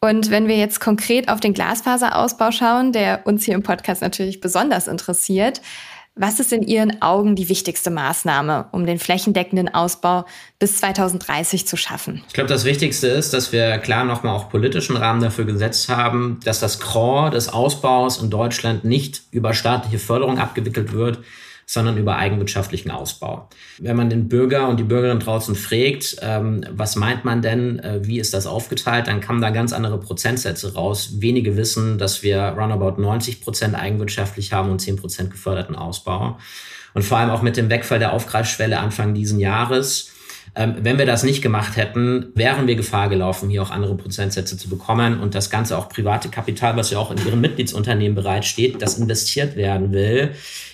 Und 0.00 0.30
wenn 0.30 0.48
wir 0.48 0.56
jetzt 0.56 0.80
konkret 0.80 1.28
auf 1.28 1.38
den 1.40 1.54
Glasfaserausbau 1.54 2.50
schauen, 2.50 2.92
der 2.92 3.26
uns 3.26 3.44
hier 3.44 3.54
im 3.54 3.62
Podcast 3.62 4.02
natürlich 4.02 4.40
besonders 4.40 4.88
interessiert, 4.88 5.60
was 6.14 6.40
ist 6.40 6.52
in 6.52 6.62
Ihren 6.62 7.00
Augen 7.00 7.36
die 7.36 7.48
wichtigste 7.48 7.90
Maßnahme, 7.90 8.66
um 8.72 8.84
den 8.84 8.98
flächendeckenden 8.98 9.72
Ausbau 9.72 10.26
bis 10.58 10.76
2030 10.76 11.66
zu 11.66 11.78
schaffen? 11.78 12.22
Ich 12.28 12.34
glaube, 12.34 12.50
das 12.50 12.66
Wichtigste 12.66 13.06
ist, 13.06 13.32
dass 13.32 13.50
wir 13.50 13.78
klar 13.78 14.04
nochmal 14.04 14.34
auch 14.34 14.50
politischen 14.50 14.96
Rahmen 14.96 15.22
dafür 15.22 15.46
gesetzt 15.46 15.88
haben, 15.88 16.38
dass 16.44 16.60
das 16.60 16.80
Core 16.80 17.30
des 17.30 17.48
Ausbaus 17.48 18.18
in 18.18 18.28
Deutschland 18.28 18.84
nicht 18.84 19.22
über 19.30 19.54
staatliche 19.54 19.98
Förderung 19.98 20.38
abgewickelt 20.38 20.92
wird, 20.92 21.20
sondern 21.72 21.96
über 21.96 22.16
eigenwirtschaftlichen 22.16 22.90
Ausbau. 22.90 23.48
Wenn 23.78 23.96
man 23.96 24.10
den 24.10 24.28
Bürger 24.28 24.68
und 24.68 24.78
die 24.78 24.84
Bürgerin 24.84 25.20
draußen 25.20 25.54
fragt, 25.54 26.16
ähm, 26.20 26.66
was 26.70 26.96
meint 26.96 27.24
man 27.24 27.40
denn, 27.40 27.78
äh, 27.78 28.00
wie 28.02 28.20
ist 28.20 28.34
das 28.34 28.46
aufgeteilt, 28.46 29.06
dann 29.06 29.22
kamen 29.22 29.40
da 29.40 29.48
ganz 29.48 29.72
andere 29.72 29.98
Prozentsätze 29.98 30.74
raus. 30.74 31.14
Wenige 31.20 31.56
wissen, 31.56 31.96
dass 31.96 32.22
wir 32.22 32.40
roundabout 32.42 33.00
90 33.00 33.40
Prozent 33.40 33.74
eigenwirtschaftlich 33.74 34.52
haben 34.52 34.70
und 34.70 34.80
10 34.80 34.96
Prozent 34.96 35.30
geförderten 35.30 35.74
Ausbau. 35.74 36.36
Und 36.92 37.06
vor 37.06 37.16
allem 37.16 37.30
auch 37.30 37.40
mit 37.40 37.56
dem 37.56 37.70
Wegfall 37.70 37.98
der 37.98 38.12
Aufgreifschwelle 38.12 38.78
Anfang 38.78 39.14
diesen 39.14 39.40
Jahres 39.40 40.10
ähm, 40.54 40.76
wenn 40.82 40.98
wir 40.98 41.06
das 41.06 41.22
nicht 41.22 41.40
gemacht 41.40 41.76
hätten, 41.76 42.26
wären 42.34 42.66
wir 42.66 42.74
Gefahr 42.74 43.08
gelaufen, 43.08 43.48
hier 43.48 43.62
auch 43.62 43.70
andere 43.70 43.96
Prozentsätze 43.96 44.58
zu 44.58 44.68
bekommen 44.68 45.20
und 45.20 45.34
das 45.34 45.48
Ganze 45.48 45.78
auch 45.78 45.88
private 45.88 46.28
Kapital, 46.28 46.76
was 46.76 46.90
ja 46.90 46.98
auch 46.98 47.10
in 47.10 47.16
ihren 47.24 47.40
Mitgliedsunternehmen 47.40 48.14
bereitsteht, 48.14 48.82
das 48.82 48.98
investiert 48.98 49.56
werden 49.56 49.92
will, 49.92 50.32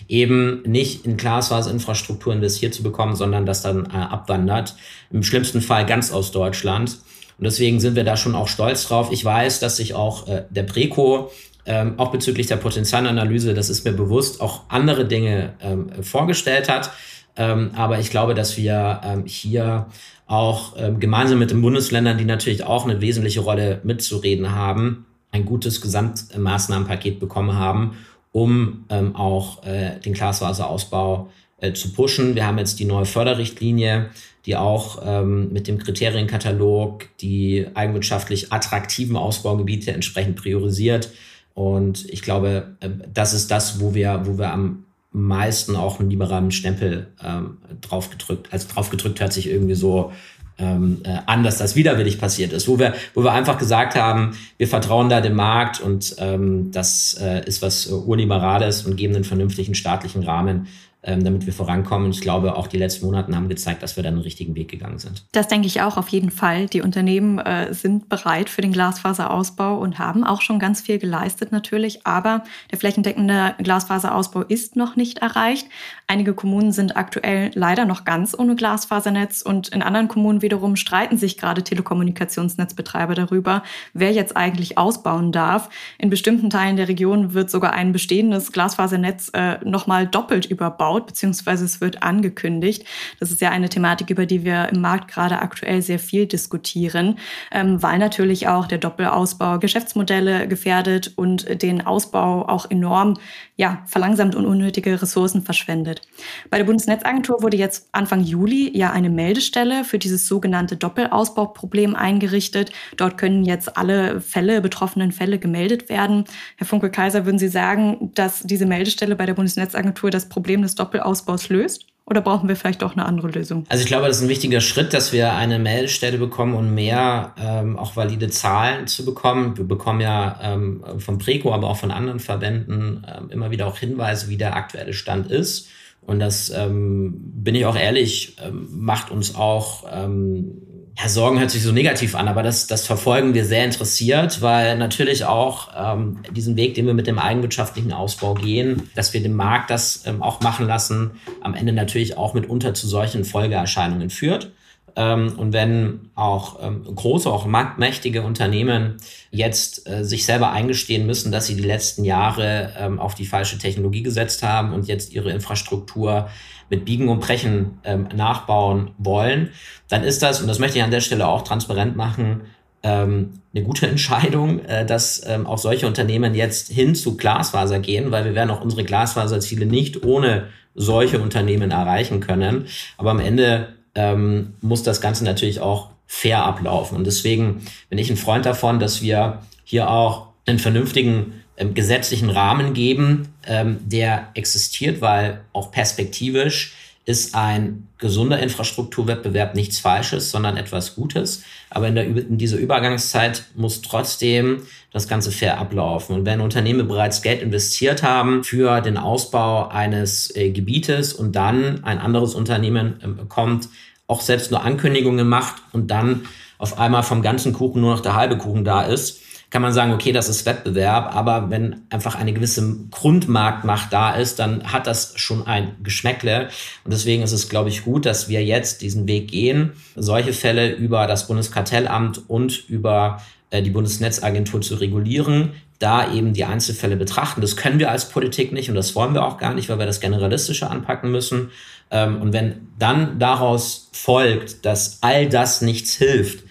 eben 0.09 0.63
nicht 0.63 1.07
in 1.07 1.17
Glasfaserinfrastruktur 1.17 2.33
investiert 2.33 2.75
zu 2.75 2.83
bekommen, 2.83 3.15
sondern 3.15 3.47
das 3.47 3.63
dann 3.63 3.87
äh, 3.87 3.97
abwandert. 3.97 4.75
Im 5.13 5.23
schlimmsten 5.23 5.61
Fall 5.61 5.87
ganz 5.87 6.11
aus 6.11 6.33
Deutschland. 6.33 6.99
Und 7.39 7.45
deswegen 7.45 7.79
sind 7.79 7.95
wir 7.95 8.03
da 8.03 8.17
schon 8.17 8.35
auch 8.35 8.49
stolz 8.49 8.89
drauf. 8.89 9.11
Ich 9.13 9.25
weiß, 9.25 9.61
dass 9.61 9.77
sich 9.77 9.95
auch 9.95 10.27
äh, 10.27 10.43
der 10.51 10.65
Preco 10.65 11.31
ähm, 11.67 11.95
auch 11.99 12.11
bezüglich 12.11 12.49
der 12.49 12.57
Potenzialanalyse, 12.57 13.55
das 13.55 13.71
ist 13.71 13.85
mir 13.85 13.93
bewusst, 13.93 14.41
auch 14.41 14.63
andere 14.71 15.05
Dinge 15.05 15.55
ähm, 15.61 16.03
vorgestellt 16.03 16.69
hat. 16.69 16.91
Ähm, 17.39 17.71
aber 17.75 18.01
ich 18.01 18.11
glaube, 18.11 18.35
dass 18.35 18.57
wir 18.57 19.01
ähm, 19.05 19.25
hier 19.25 19.87
auch 20.27 20.75
ähm, 20.77 21.01
gemeinsam 21.01 21.39
mit 21.39 21.51
den 21.51 21.63
Bundesländern, 21.63 22.19
die 22.19 22.25
natürlich 22.25 22.65
auch 22.65 22.85
eine 22.85 23.01
wesentliche 23.01 23.41
Rolle 23.41 23.81
mitzureden 23.85 24.55
haben, 24.55 25.07
ein 25.31 25.45
gutes 25.45 25.81
Gesamtmaßnahmenpaket 25.81 27.21
bekommen 27.21 27.55
haben, 27.55 27.97
um 28.33 28.85
ähm, 28.91 29.15
auch 29.15 29.65
äh, 29.65 30.01
den 30.01 30.15
Glasfaserausbau 30.15 31.31
äh, 31.61 31.73
zu 31.73 31.93
pushen. 31.93 32.35
Wir 32.35 32.47
haben 32.47 32.59
jetzt 32.59 32.81
die 32.81 32.85
neue 32.85 33.07
Förderrichtlinie, 33.07 34.11
die 34.45 34.57
auch 34.57 35.03
ähm, 35.05 35.53
mit 35.53 35.69
dem 35.69 35.79
Kriterienkatalog 35.79 37.05
die 37.21 37.67
eigenwirtschaftlich 37.75 38.53
attraktiven 38.53 39.17
Ausbaugebiete 39.17 39.93
entsprechend 39.93 40.37
priorisiert. 40.37 41.11
Und 41.55 42.09
ich 42.09 42.23
glaube, 42.23 42.77
äh, 42.81 42.91
das 43.13 43.33
ist 43.33 43.51
das, 43.51 43.81
wo 43.81 43.95
wir, 43.95 44.23
wo 44.25 44.39
wir 44.39 44.53
am 44.53 44.85
meisten 45.11 45.77
auch 45.77 46.01
einen 46.01 46.11
liberalen 46.11 46.51
Stempel 46.51 47.09
ähm, 47.25 47.59
drauf 47.81 48.11
gedrückt. 48.11 48.49
Also 48.51 48.69
drauf 48.73 48.91
gedrückt 48.91 49.21
hört 49.21 49.33
sich 49.33 49.49
irgendwie 49.49 49.75
so 49.75 50.13
ähm, 50.59 51.01
äh, 51.05 51.19
an, 51.27 51.45
dass 51.45 51.59
das 51.59 51.77
widerwillig 51.77 52.19
passiert 52.19 52.53
ist, 52.53 52.69
wo 52.69 52.79
wir, 52.79 52.95
wo 53.15 53.23
wir 53.23 53.33
einfach 53.33 53.59
gesagt 53.59 53.95
haben, 53.95 54.37
wir 54.57 54.67
vertrauen 54.67 55.09
da 55.09 55.21
dem 55.21 55.37
Markt 55.37 55.81
und 55.81 56.17
ähm, 56.19 56.73
das 56.73 57.17
äh, 57.21 57.47
ist 57.47 57.63
was 57.63 57.89
äh, 57.89 57.93
urliberales 57.93 58.85
und 58.85 58.97
geben 58.97 59.15
einen 59.15 59.25
vernünftigen 59.25 59.75
staatlichen 59.75 60.25
Rahmen, 60.25 60.67
ähm, 61.03 61.23
damit 61.23 61.47
wir 61.47 61.53
vorankommen. 61.53 62.11
ich 62.11 62.21
glaube, 62.21 62.57
auch 62.57 62.67
die 62.67 62.77
letzten 62.77 63.07
Monate 63.07 63.35
haben 63.35 63.49
gezeigt, 63.49 63.83
dass 63.83 63.97
wir 63.97 64.03
da 64.03 64.09
einen 64.09 64.19
richtigen 64.19 64.55
Weg 64.57 64.69
gegangen 64.69 64.99
sind. 64.99 65.25
Das 65.33 65.47
denke 65.47 65.67
ich 65.67 65.81
auch 65.81 65.97
auf 65.97 66.09
jeden 66.09 66.31
Fall. 66.31 66.67
Die 66.67 66.83
Unternehmen 66.83 67.39
äh, 67.39 67.73
sind 67.73 68.09
bereit 68.09 68.51
für 68.51 68.63
den 68.63 68.73
Glasfaserausbau 68.73 69.79
und 69.79 69.99
haben 69.99 70.25
auch 70.25 70.43
schon 70.43 70.59
ganz 70.59 70.81
viel 70.81 70.99
geleistet 70.99 71.53
natürlich. 71.53 72.07
Aber 72.07 72.43
der 72.73 72.79
flächendeckende 72.79 73.55
Glasfaserausbau 73.59 74.43
ist 74.43 74.75
noch 74.75 74.97
nicht 74.97 75.19
erreicht. 75.19 75.69
Einige 76.11 76.33
Kommunen 76.33 76.73
sind 76.73 76.97
aktuell 76.97 77.51
leider 77.53 77.85
noch 77.85 78.07
ganz 78.07 78.35
ohne 78.37 78.57
Glasfasernetz 78.57 79.43
und 79.43 79.69
in 79.69 79.83
anderen 79.83 80.09
Kommunen 80.09 80.41
wiederum 80.41 80.75
streiten 80.75 81.19
sich 81.19 81.37
gerade 81.37 81.63
Telekommunikationsnetzbetreiber 81.63 83.15
darüber, 83.15 83.63
wer 83.93 84.11
jetzt 84.11 84.35
eigentlich 84.35 84.79
ausbauen 84.79 85.33
darf. 85.33 85.69
In 85.99 86.09
bestimmten 86.09 86.49
Teilen 86.49 86.77
der 86.79 86.89
Region 86.89 87.35
wird 87.35 87.51
sogar 87.51 87.75
ein 87.75 87.93
bestehendes 87.93 88.53
Glasfasernetz 88.53 89.31
äh, 89.35 89.59
nochmal 89.67 90.07
doppelt 90.07 90.47
überbaut 90.47 91.09
beziehungsweise 91.09 91.67
es 91.67 91.83
wird 91.83 92.03
angekündigt. 92.03 92.87
Das 93.21 93.31
ist 93.31 93.43
ja 93.43 93.51
eine 93.51 93.69
Thematik, 93.69 94.09
über 94.09 94.25
die 94.25 94.47
wir 94.47 94.71
im 94.71 94.81
Markt 94.81 95.09
gerade 95.09 95.41
aktuell 95.41 95.83
sehr 95.83 95.99
viel 95.99 96.25
diskutieren, 96.25 97.19
ähm, 97.53 97.83
weil 97.83 97.99
natürlich 97.99 98.49
auch 98.49 98.67
der 98.67 98.79
Doppelausbau 98.79 99.59
Geschäftsmodelle 99.59 100.49
gefährdet 100.49 101.13
und 101.17 101.61
den 101.61 101.87
Ausbau 101.87 102.49
auch 102.49 102.71
enorm 102.71 103.19
ja, 103.59 103.83
verlangsamt 103.87 104.37
und 104.37 104.47
unnötige 104.47 105.03
Ressourcen 105.03 105.43
verschwendet. 105.43 106.03
Bei 106.49 106.59
der 106.59 106.65
Bundesnetzagentur 106.65 107.43
wurde 107.43 107.57
jetzt 107.57 107.89
Anfang 107.91 108.23
Juli 108.23 108.71
ja 108.75 108.93
eine 108.93 109.11
Meldestelle 109.11 109.83
für 109.83 109.99
dieses 109.99 110.29
sogenannte 110.29 110.77
Doppelausbauproblem 110.77 111.97
eingerichtet. 111.97 112.71
Dort 112.97 113.19
können 113.19 113.43
jetzt 113.43 113.77
alle 113.77 114.21
Fälle, 114.21 114.61
betroffenen 114.61 115.11
Fälle 115.11 115.41
gemeldet 115.41 115.89
werden. 115.89 116.25
Herr 116.57 116.69
Funke-Kaiser, 116.69 117.27
würden 117.27 117.41
Sie 117.41 117.49
sagen, 117.49 118.13
dass 118.15 118.45
diese 118.45 118.65
Meldestelle 118.65 119.17
bei 119.17 119.27
der 119.27 119.35
Bundesnetzagentur 119.35 120.11
das 120.11 120.29
Problem 120.29 120.63
des 120.63 120.77
Doppelausbaus 120.77 121.49
löst? 121.49 121.87
Oder 122.11 122.23
brauchen 122.23 122.49
wir 122.49 122.57
vielleicht 122.57 122.83
auch 122.83 122.93
eine 122.93 123.05
andere 123.05 123.29
Lösung? 123.29 123.65
Also 123.69 123.83
ich 123.83 123.89
glaube, 123.89 124.07
das 124.07 124.17
ist 124.17 124.23
ein 124.23 124.31
wichtiger 124.31 124.63
Schritt, 124.63 124.95
dass 124.95 125.13
wir 125.13 125.35
eine 125.35 125.59
Meldestelle 125.59 126.17
bekommen 126.17 126.55
und 126.55 126.75
mehr 126.75 127.35
ähm, 127.39 127.79
auch 127.79 127.97
valide 127.97 128.29
Zahlen 128.29 128.87
zu 128.87 129.05
bekommen. 129.05 129.59
Wir 129.59 129.65
bekommen 129.65 130.01
ja 130.01 130.41
ähm, 130.43 130.83
vom 130.99 131.19
Preco, 131.19 131.53
aber 131.53 131.69
auch 131.69 131.77
von 131.77 131.91
anderen 131.91 132.19
Verbänden 132.19 133.07
ähm, 133.07 133.31
immer 133.31 133.51
wieder 133.51 133.67
auch 133.67 133.77
Hinweise, 133.79 134.29
wie 134.29 134.39
der 134.39 134.57
aktuelle 134.57 134.95
Stand 134.95 135.31
ist. 135.31 135.69
Und 136.01 136.21
das, 136.21 136.49
ähm, 136.49 137.15
bin 137.19 137.55
ich 137.55 137.67
auch 137.67 137.77
ehrlich, 137.77 138.37
ähm, 138.43 138.69
macht 138.71 139.11
uns 139.11 139.35
auch 139.35 139.85
ähm, 139.93 140.63
ja, 141.01 141.09
Sorgen 141.09 141.39
hört 141.39 141.51
sich 141.51 141.63
so 141.63 141.71
negativ 141.71 142.17
an, 142.17 142.27
aber 142.27 142.43
das, 142.43 142.67
das 142.67 142.85
verfolgen 142.85 143.33
wir 143.33 143.45
sehr 143.45 143.65
interessiert, 143.65 144.43
weil 144.43 144.77
natürlich 144.77 145.25
auch 145.25 145.69
ähm, 145.77 146.19
diesen 146.33 146.57
Weg, 146.57 146.75
den 146.75 146.87
wir 146.87 146.95
mit 146.95 147.07
dem 147.07 147.21
eigenwirtschaftlichen 147.21 147.93
Ausbau 147.93 148.35
gehen, 148.35 148.91
dass 148.97 149.13
wir 149.13 149.23
den 149.23 149.35
Markt 149.35 149.71
das 149.71 150.03
ähm, 150.07 150.23
auch 150.23 150.41
machen 150.41 150.67
lassen, 150.67 151.13
am 151.41 151.55
Ende 151.55 151.73
natürlich 151.73 152.17
auch 152.17 152.35
mitunter 152.35 152.75
zu 152.75 152.89
solchen 152.89 153.25
Folgeerscheinungen 153.25 154.11
führt. 154.11 154.51
Ähm, 154.97 155.35
und 155.39 155.53
wenn 155.53 156.11
auch 156.17 156.59
ähm, 156.61 156.83
große, 156.83 157.31
auch 157.31 157.47
marktmächtige 157.47 158.23
Unternehmen 158.23 158.97
jetzt 159.31 159.89
äh, 159.89 160.05
sich 160.05 160.27
selber 160.27 160.51
eingestehen 160.51 161.07
müssen, 161.07 161.31
dass 161.31 161.47
sie 161.47 161.55
die 161.55 161.63
letzten 161.63 162.05
Jahre 162.05 162.73
ähm, 162.77 162.99
auf 162.99 163.15
die 163.15 163.27
falsche 163.27 163.59
Technologie 163.59 164.03
gesetzt 164.03 164.43
haben 164.43 164.73
und 164.73 164.89
jetzt 164.89 165.13
ihre 165.13 165.31
Infrastruktur 165.31 166.29
mit 166.71 166.85
Biegen 166.85 167.09
und 167.09 167.21
Brechen 167.21 167.79
ähm, 167.85 168.09
nachbauen 168.15 168.91
wollen, 168.99 169.51
dann 169.89 170.05
ist 170.05 170.23
das, 170.23 170.41
und 170.41 170.49
das 170.49 170.59
möchte 170.59 170.79
ich 170.79 170.85
an 170.85 170.91
der 170.91 171.01
Stelle 171.01 171.27
auch 171.27 171.43
transparent 171.43 171.97
machen, 171.97 172.43
ähm, 172.83 173.41
eine 173.55 173.65
gute 173.65 173.87
Entscheidung, 173.91 174.65
äh, 174.65 174.87
dass 174.87 175.23
ähm, 175.27 175.47
auch 175.47 175.59
solche 175.59 175.87
Unternehmen 175.87 176.35
jetzt 176.35 176.71
hin 176.71 176.95
zu 176.95 177.17
Glasfaser 177.17 177.79
gehen, 177.79 178.11
weil 178.11 178.25
wir 178.25 178.35
werden 178.35 178.51
auch 178.51 178.61
unsere 178.61 178.85
Glasfaserziele 178.85 179.67
nicht 179.67 180.05
ohne 180.05 180.49
solche 180.75 181.21
Unternehmen 181.21 181.71
erreichen 181.71 182.21
können. 182.21 182.67
Aber 182.97 183.11
am 183.11 183.21
Ende 183.21 183.75
ähm, 183.95 184.55
muss 184.61 184.83
das 184.83 185.01
Ganze 185.01 185.25
natürlich 185.25 185.61
auch 185.61 185.91
fair 186.07 186.45
ablaufen. 186.45 186.97
Und 186.97 187.07
deswegen 187.07 187.63
bin 187.91 187.99
ich 187.99 188.11
ein 188.11 188.17
Freund 188.17 188.47
davon, 188.47 188.79
dass 188.79 189.03
wir 189.03 189.41
hier 189.65 189.91
auch 189.91 190.29
einen 190.47 190.59
vernünftigen 190.59 191.38
ähm, 191.59 191.75
gesetzlichen 191.75 192.31
Rahmen 192.31 192.73
geben, 192.73 193.29
ähm, 193.47 193.79
der 193.85 194.29
existiert, 194.35 195.01
weil 195.01 195.41
auch 195.53 195.71
perspektivisch 195.73 196.75
ist 197.05 197.35
ein 197.35 197.89
gesunder 197.97 198.39
Infrastrukturwettbewerb 198.39 199.55
nichts 199.55 199.79
Falsches, 199.79 200.31
sondern 200.31 200.57
etwas 200.59 200.95
Gutes. 200.95 201.43
Aber 201.71 201.89
in, 201.89 201.95
der, 201.95 202.05
in 202.05 202.37
dieser 202.37 202.59
Übergangszeit 202.59 203.45
muss 203.57 203.81
trotzdem 203.81 204.63
das 204.93 205.09
Ganze 205.09 205.33
fair 205.33 205.59
ablaufen. 205.59 206.15
Und 206.15 206.27
wenn 206.27 206.41
Unternehmen 206.41 206.87
bereits 206.87 207.23
Geld 207.23 207.43
investiert 207.43 208.03
haben 208.03 208.45
für 208.45 208.81
den 208.83 208.99
Ausbau 208.99 209.69
eines 209.69 210.35
äh, 210.37 210.51
Gebietes 210.51 211.13
und 211.15 211.35
dann 211.35 211.83
ein 211.83 211.99
anderes 211.99 212.35
Unternehmen 212.35 213.01
äh, 213.03 213.25
kommt, 213.27 213.69
auch 214.07 214.21
selbst 214.21 214.51
nur 214.51 214.63
Ankündigungen 214.63 215.29
macht 215.29 215.57
und 215.73 215.91
dann 215.91 216.27
auf 216.59 216.79
einmal 216.79 217.03
vom 217.03 217.23
ganzen 217.23 217.53
Kuchen 217.53 217.81
nur 217.81 217.95
noch 217.95 218.01
der 218.01 218.15
halbe 218.15 218.37
Kuchen 218.37 218.65
da 218.65 218.83
ist, 218.83 219.21
kann 219.51 219.63
man 219.63 219.73
sagen, 219.73 219.93
okay, 219.93 220.13
das 220.13 220.29
ist 220.29 220.45
Wettbewerb, 220.45 221.15
aber 221.15 221.49
wenn 221.51 221.83
einfach 221.89 222.15
eine 222.17 222.35
gewisse 222.35 222.77
Grundmarktmacht 222.91 223.93
da 223.93 224.15
ist, 224.15 224.39
dann 224.39 224.73
hat 224.73 224.87
das 224.87 225.15
schon 225.17 225.47
ein 225.47 225.77
Geschmäckle. 225.83 226.49
Und 226.85 226.93
deswegen 226.93 227.23
ist 227.23 227.33
es, 227.33 227.49
glaube 227.49 227.71
ich, 227.71 227.85
gut, 227.85 228.05
dass 228.05 228.29
wir 228.29 228.45
jetzt 228.45 228.83
diesen 228.83 229.09
Weg 229.09 229.31
gehen, 229.31 229.73
solche 229.97 230.35
Fälle 230.35 230.75
über 230.75 231.07
das 231.07 231.27
Bundeskartellamt 231.29 232.29
und 232.29 232.69
über 232.69 233.23
äh, 233.51 233.63
die 233.63 233.71
Bundesnetzagentur 233.71 234.61
zu 234.61 234.75
regulieren, 234.75 235.53
da 235.79 236.13
eben 236.13 236.35
die 236.35 236.45
Einzelfälle 236.45 236.97
betrachten. 236.97 237.41
Das 237.41 237.57
können 237.57 237.79
wir 237.79 237.91
als 237.91 238.09
Politik 238.11 238.53
nicht 238.53 238.69
und 238.69 238.75
das 238.75 238.95
wollen 238.95 239.15
wir 239.15 239.25
auch 239.25 239.39
gar 239.39 239.55
nicht, 239.55 239.69
weil 239.71 239.79
wir 239.79 239.87
das 239.87 240.01
Generalistische 240.01 240.69
anpacken 240.69 241.11
müssen. 241.11 241.51
Ähm, 241.91 242.21
und 242.21 242.35
wenn 242.35 242.69
dann 242.79 243.19
daraus 243.19 243.89
folgt, 243.93 244.67
dass 244.67 244.99
all 245.01 245.29
das 245.29 245.63
nichts 245.63 245.95
hilft, 245.95 246.45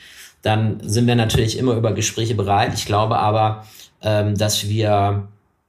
dann 0.48 0.80
sind 0.82 1.08
wir 1.08 1.16
natürlich 1.16 1.58
immer 1.58 1.74
über 1.74 1.92
Gespräche 1.92 2.34
bereit. 2.34 2.74
Ich 2.74 2.86
glaube 2.86 3.18
aber, 3.18 3.66
ähm, 4.02 4.36
dass 4.36 4.70
wir 4.70 5.28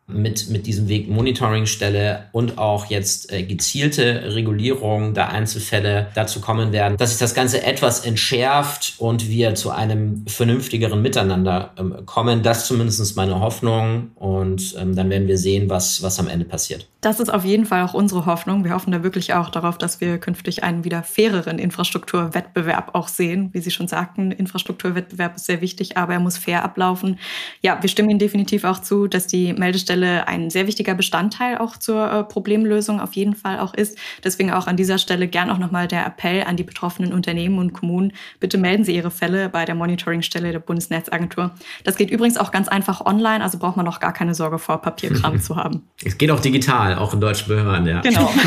mit, 0.09 0.49
mit 0.49 0.67
diesem 0.67 0.89
Weg 0.89 1.09
Monitoringstelle 1.09 2.25
und 2.33 2.57
auch 2.57 2.87
jetzt 2.87 3.31
äh, 3.31 3.43
gezielte 3.43 4.35
Regulierung 4.35 5.13
der 5.13 5.31
Einzelfälle 5.31 6.09
dazu 6.15 6.41
kommen 6.41 6.73
werden, 6.73 6.97
dass 6.97 7.11
sich 7.11 7.19
das 7.19 7.35
Ganze 7.35 7.63
etwas 7.63 8.01
entschärft 8.01 8.95
und 8.99 9.29
wir 9.29 9.55
zu 9.55 9.71
einem 9.71 10.25
vernünftigeren 10.27 11.03
Miteinander 11.03 11.73
ähm, 11.79 12.07
kommen. 12.07 12.43
Das 12.43 12.59
ist 12.59 12.67
zumindest 12.67 13.17
meine 13.17 13.41
Hoffnung 13.41 14.13
und 14.15 14.75
ähm, 14.79 14.97
dann 14.97 15.11
werden 15.11 15.29
wir 15.29 15.37
sehen, 15.37 15.69
was, 15.69 16.03
was 16.03 16.19
am 16.19 16.29
Ende 16.29 16.47
passiert. 16.47 16.89
Das 17.03 17.21
ist 17.21 17.33
auf 17.33 17.45
jeden 17.45 17.67
Fall 17.67 17.83
auch 17.83 17.95
unsere 17.95 18.27
Hoffnung. 18.27 18.65
Wir 18.65 18.73
hoffen 18.73 18.91
da 18.91 19.03
wirklich 19.03 19.35
auch 19.35 19.51
darauf, 19.51 19.79
dass 19.79 20.01
wir 20.01 20.19
künftig 20.19 20.65
einen 20.65 20.85
wieder 20.85 21.03
faireren 21.03 21.59
Infrastrukturwettbewerb 21.59 22.95
auch 22.95 23.07
sehen. 23.07 23.51
Wie 23.53 23.61
Sie 23.61 23.71
schon 23.71 23.87
sagten, 23.87 24.33
Infrastrukturwettbewerb 24.33 25.37
ist 25.37 25.47
sehr 25.47 25.61
wichtig, 25.61 25.97
aber 25.97 26.15
er 26.15 26.21
muss 26.21 26.39
fair 26.39 26.65
ablaufen. 26.65 27.19
Ja, 27.63 27.79
wir 27.81 27.89
stimmen 27.89 28.11
Ihnen 28.11 28.19
definitiv 28.19 28.65
auch 28.65 28.81
zu, 28.81 29.07
dass 29.07 29.29
die 29.29 29.53
Meldestelle 29.53 29.98
ein 30.07 30.51
sehr 30.51 30.67
wichtiger 30.67 30.95
Bestandteil 30.95 31.59
auch 31.59 31.77
zur 31.77 32.11
äh, 32.11 32.25
Problemlösung 32.25 33.01
auf 33.01 33.15
jeden 33.15 33.35
Fall 33.35 33.59
auch 33.61 33.75
ist. 33.75 33.99
Deswegen 34.25 34.53
auch 34.53 34.67
an 34.67 34.77
dieser 34.77 34.99
Stelle 34.99 35.29
gern 35.29 35.51
auch 35.51 35.59
nochmal 35.59 35.89
der 35.89 36.07
Appell 36.07 36.43
an 36.45 36.57
die 36.57 36.63
betroffenen 36.63 37.13
Unternehmen 37.13 37.59
und 37.59 37.73
Kommunen. 37.73 38.13
Bitte 38.41 38.59
melden 38.59 38.85
Sie 38.85 38.95
Ihre 38.95 39.11
Fälle 39.11 39.49
bei 39.49 39.65
der 39.65 39.75
Monitoringstelle 39.75 40.53
der 40.53 40.61
Bundesnetzagentur. 40.61 41.53
Das 41.85 41.97
geht 41.97 42.11
übrigens 42.11 42.37
auch 42.37 42.51
ganz 42.51 42.69
einfach 42.69 43.05
online, 43.05 43.43
also 43.43 43.59
braucht 43.59 43.77
man 43.77 43.87
noch 43.87 44.01
gar 44.01 44.13
keine 44.13 44.35
Sorge 44.35 44.59
vor 44.59 44.81
Papierkram 44.83 45.41
zu 45.41 45.57
haben. 45.57 45.83
Es 46.05 46.19
geht 46.19 46.31
auch 46.31 46.41
digital 46.41 46.97
auch 46.97 47.15
in 47.15 47.21
deutschen 47.21 47.49
Behörden, 47.49 47.87
ja. 47.87 48.01
Genau. 48.01 48.31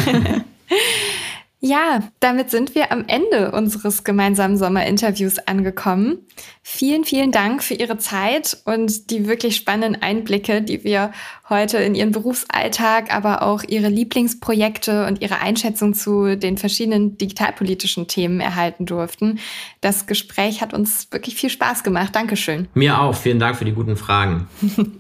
Ja, 1.63 1.99
damit 2.19 2.49
sind 2.49 2.73
wir 2.73 2.91
am 2.91 3.05
Ende 3.05 3.51
unseres 3.51 4.03
gemeinsamen 4.03 4.57
Sommerinterviews 4.57 5.37
angekommen. 5.37 6.17
Vielen, 6.63 7.03
vielen 7.03 7.31
Dank 7.31 7.61
für 7.61 7.75
Ihre 7.75 7.99
Zeit 7.99 8.57
und 8.65 9.11
die 9.11 9.27
wirklich 9.27 9.57
spannenden 9.57 10.01
Einblicke, 10.01 10.63
die 10.63 10.83
wir 10.83 11.11
heute 11.49 11.77
in 11.77 11.93
Ihren 11.93 12.13
Berufsalltag, 12.13 13.13
aber 13.13 13.43
auch 13.43 13.61
Ihre 13.61 13.89
Lieblingsprojekte 13.89 15.05
und 15.05 15.21
Ihre 15.21 15.39
Einschätzung 15.39 15.93
zu 15.93 16.35
den 16.35 16.57
verschiedenen 16.57 17.19
digitalpolitischen 17.19 18.07
Themen 18.07 18.39
erhalten 18.39 18.87
durften. 18.87 19.37
Das 19.81 20.07
Gespräch 20.07 20.61
hat 20.61 20.73
uns 20.73 21.11
wirklich 21.11 21.35
viel 21.35 21.51
Spaß 21.51 21.83
gemacht. 21.83 22.15
Dankeschön. 22.15 22.69
Mir 22.73 22.99
auch. 22.99 23.15
Vielen 23.15 23.37
Dank 23.37 23.55
für 23.55 23.65
die 23.65 23.73
guten 23.73 23.97
Fragen. 23.97 24.47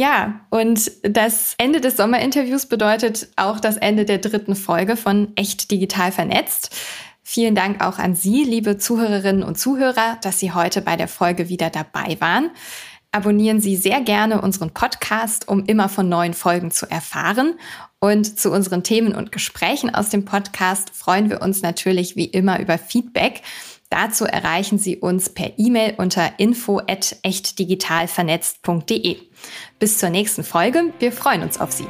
Ja, 0.00 0.40
und 0.48 0.90
das 1.02 1.54
Ende 1.58 1.82
des 1.82 1.98
Sommerinterviews 1.98 2.64
bedeutet 2.64 3.28
auch 3.36 3.60
das 3.60 3.76
Ende 3.76 4.06
der 4.06 4.16
dritten 4.16 4.56
Folge 4.56 4.96
von 4.96 5.32
Echt 5.36 5.70
Digital 5.70 6.10
Vernetzt. 6.10 6.74
Vielen 7.22 7.54
Dank 7.54 7.84
auch 7.84 7.98
an 7.98 8.14
Sie, 8.14 8.44
liebe 8.44 8.78
Zuhörerinnen 8.78 9.42
und 9.42 9.58
Zuhörer, 9.58 10.16
dass 10.22 10.38
Sie 10.38 10.52
heute 10.52 10.80
bei 10.80 10.96
der 10.96 11.06
Folge 11.06 11.50
wieder 11.50 11.68
dabei 11.68 12.16
waren. 12.18 12.48
Abonnieren 13.12 13.60
Sie 13.60 13.76
sehr 13.76 14.00
gerne 14.00 14.40
unseren 14.40 14.70
Podcast, 14.70 15.48
um 15.48 15.66
immer 15.66 15.90
von 15.90 16.08
neuen 16.08 16.32
Folgen 16.32 16.70
zu 16.70 16.90
erfahren. 16.90 17.58
Und 17.98 18.40
zu 18.40 18.50
unseren 18.50 18.82
Themen 18.82 19.14
und 19.14 19.32
Gesprächen 19.32 19.94
aus 19.94 20.08
dem 20.08 20.24
Podcast 20.24 20.92
freuen 20.94 21.28
wir 21.28 21.42
uns 21.42 21.60
natürlich 21.60 22.16
wie 22.16 22.24
immer 22.24 22.58
über 22.58 22.78
Feedback. 22.78 23.42
Dazu 23.90 24.24
erreichen 24.24 24.78
Sie 24.78 24.96
uns 24.96 25.28
per 25.28 25.58
E-Mail 25.58 25.96
unter 25.98 26.38
info@echtdigitalvernetzt.de. 26.38 29.18
Bis 29.80 29.96
zur 29.96 30.10
nächsten 30.10 30.44
Folge. 30.44 30.92
Wir 30.98 31.10
freuen 31.10 31.42
uns 31.42 31.58
auf 31.58 31.72
Sie. 31.72 31.86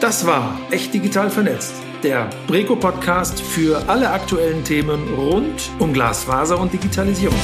Das 0.00 0.24
war 0.24 0.56
Echt 0.70 0.94
Digital 0.94 1.28
Vernetzt, 1.28 1.74
der 2.04 2.30
Breco-Podcast 2.46 3.42
für 3.42 3.88
alle 3.88 4.08
aktuellen 4.08 4.62
Themen 4.62 5.14
rund 5.14 5.68
um 5.80 5.92
Glasfaser 5.92 6.58
und 6.60 6.72
Digitalisierung. 6.72 7.34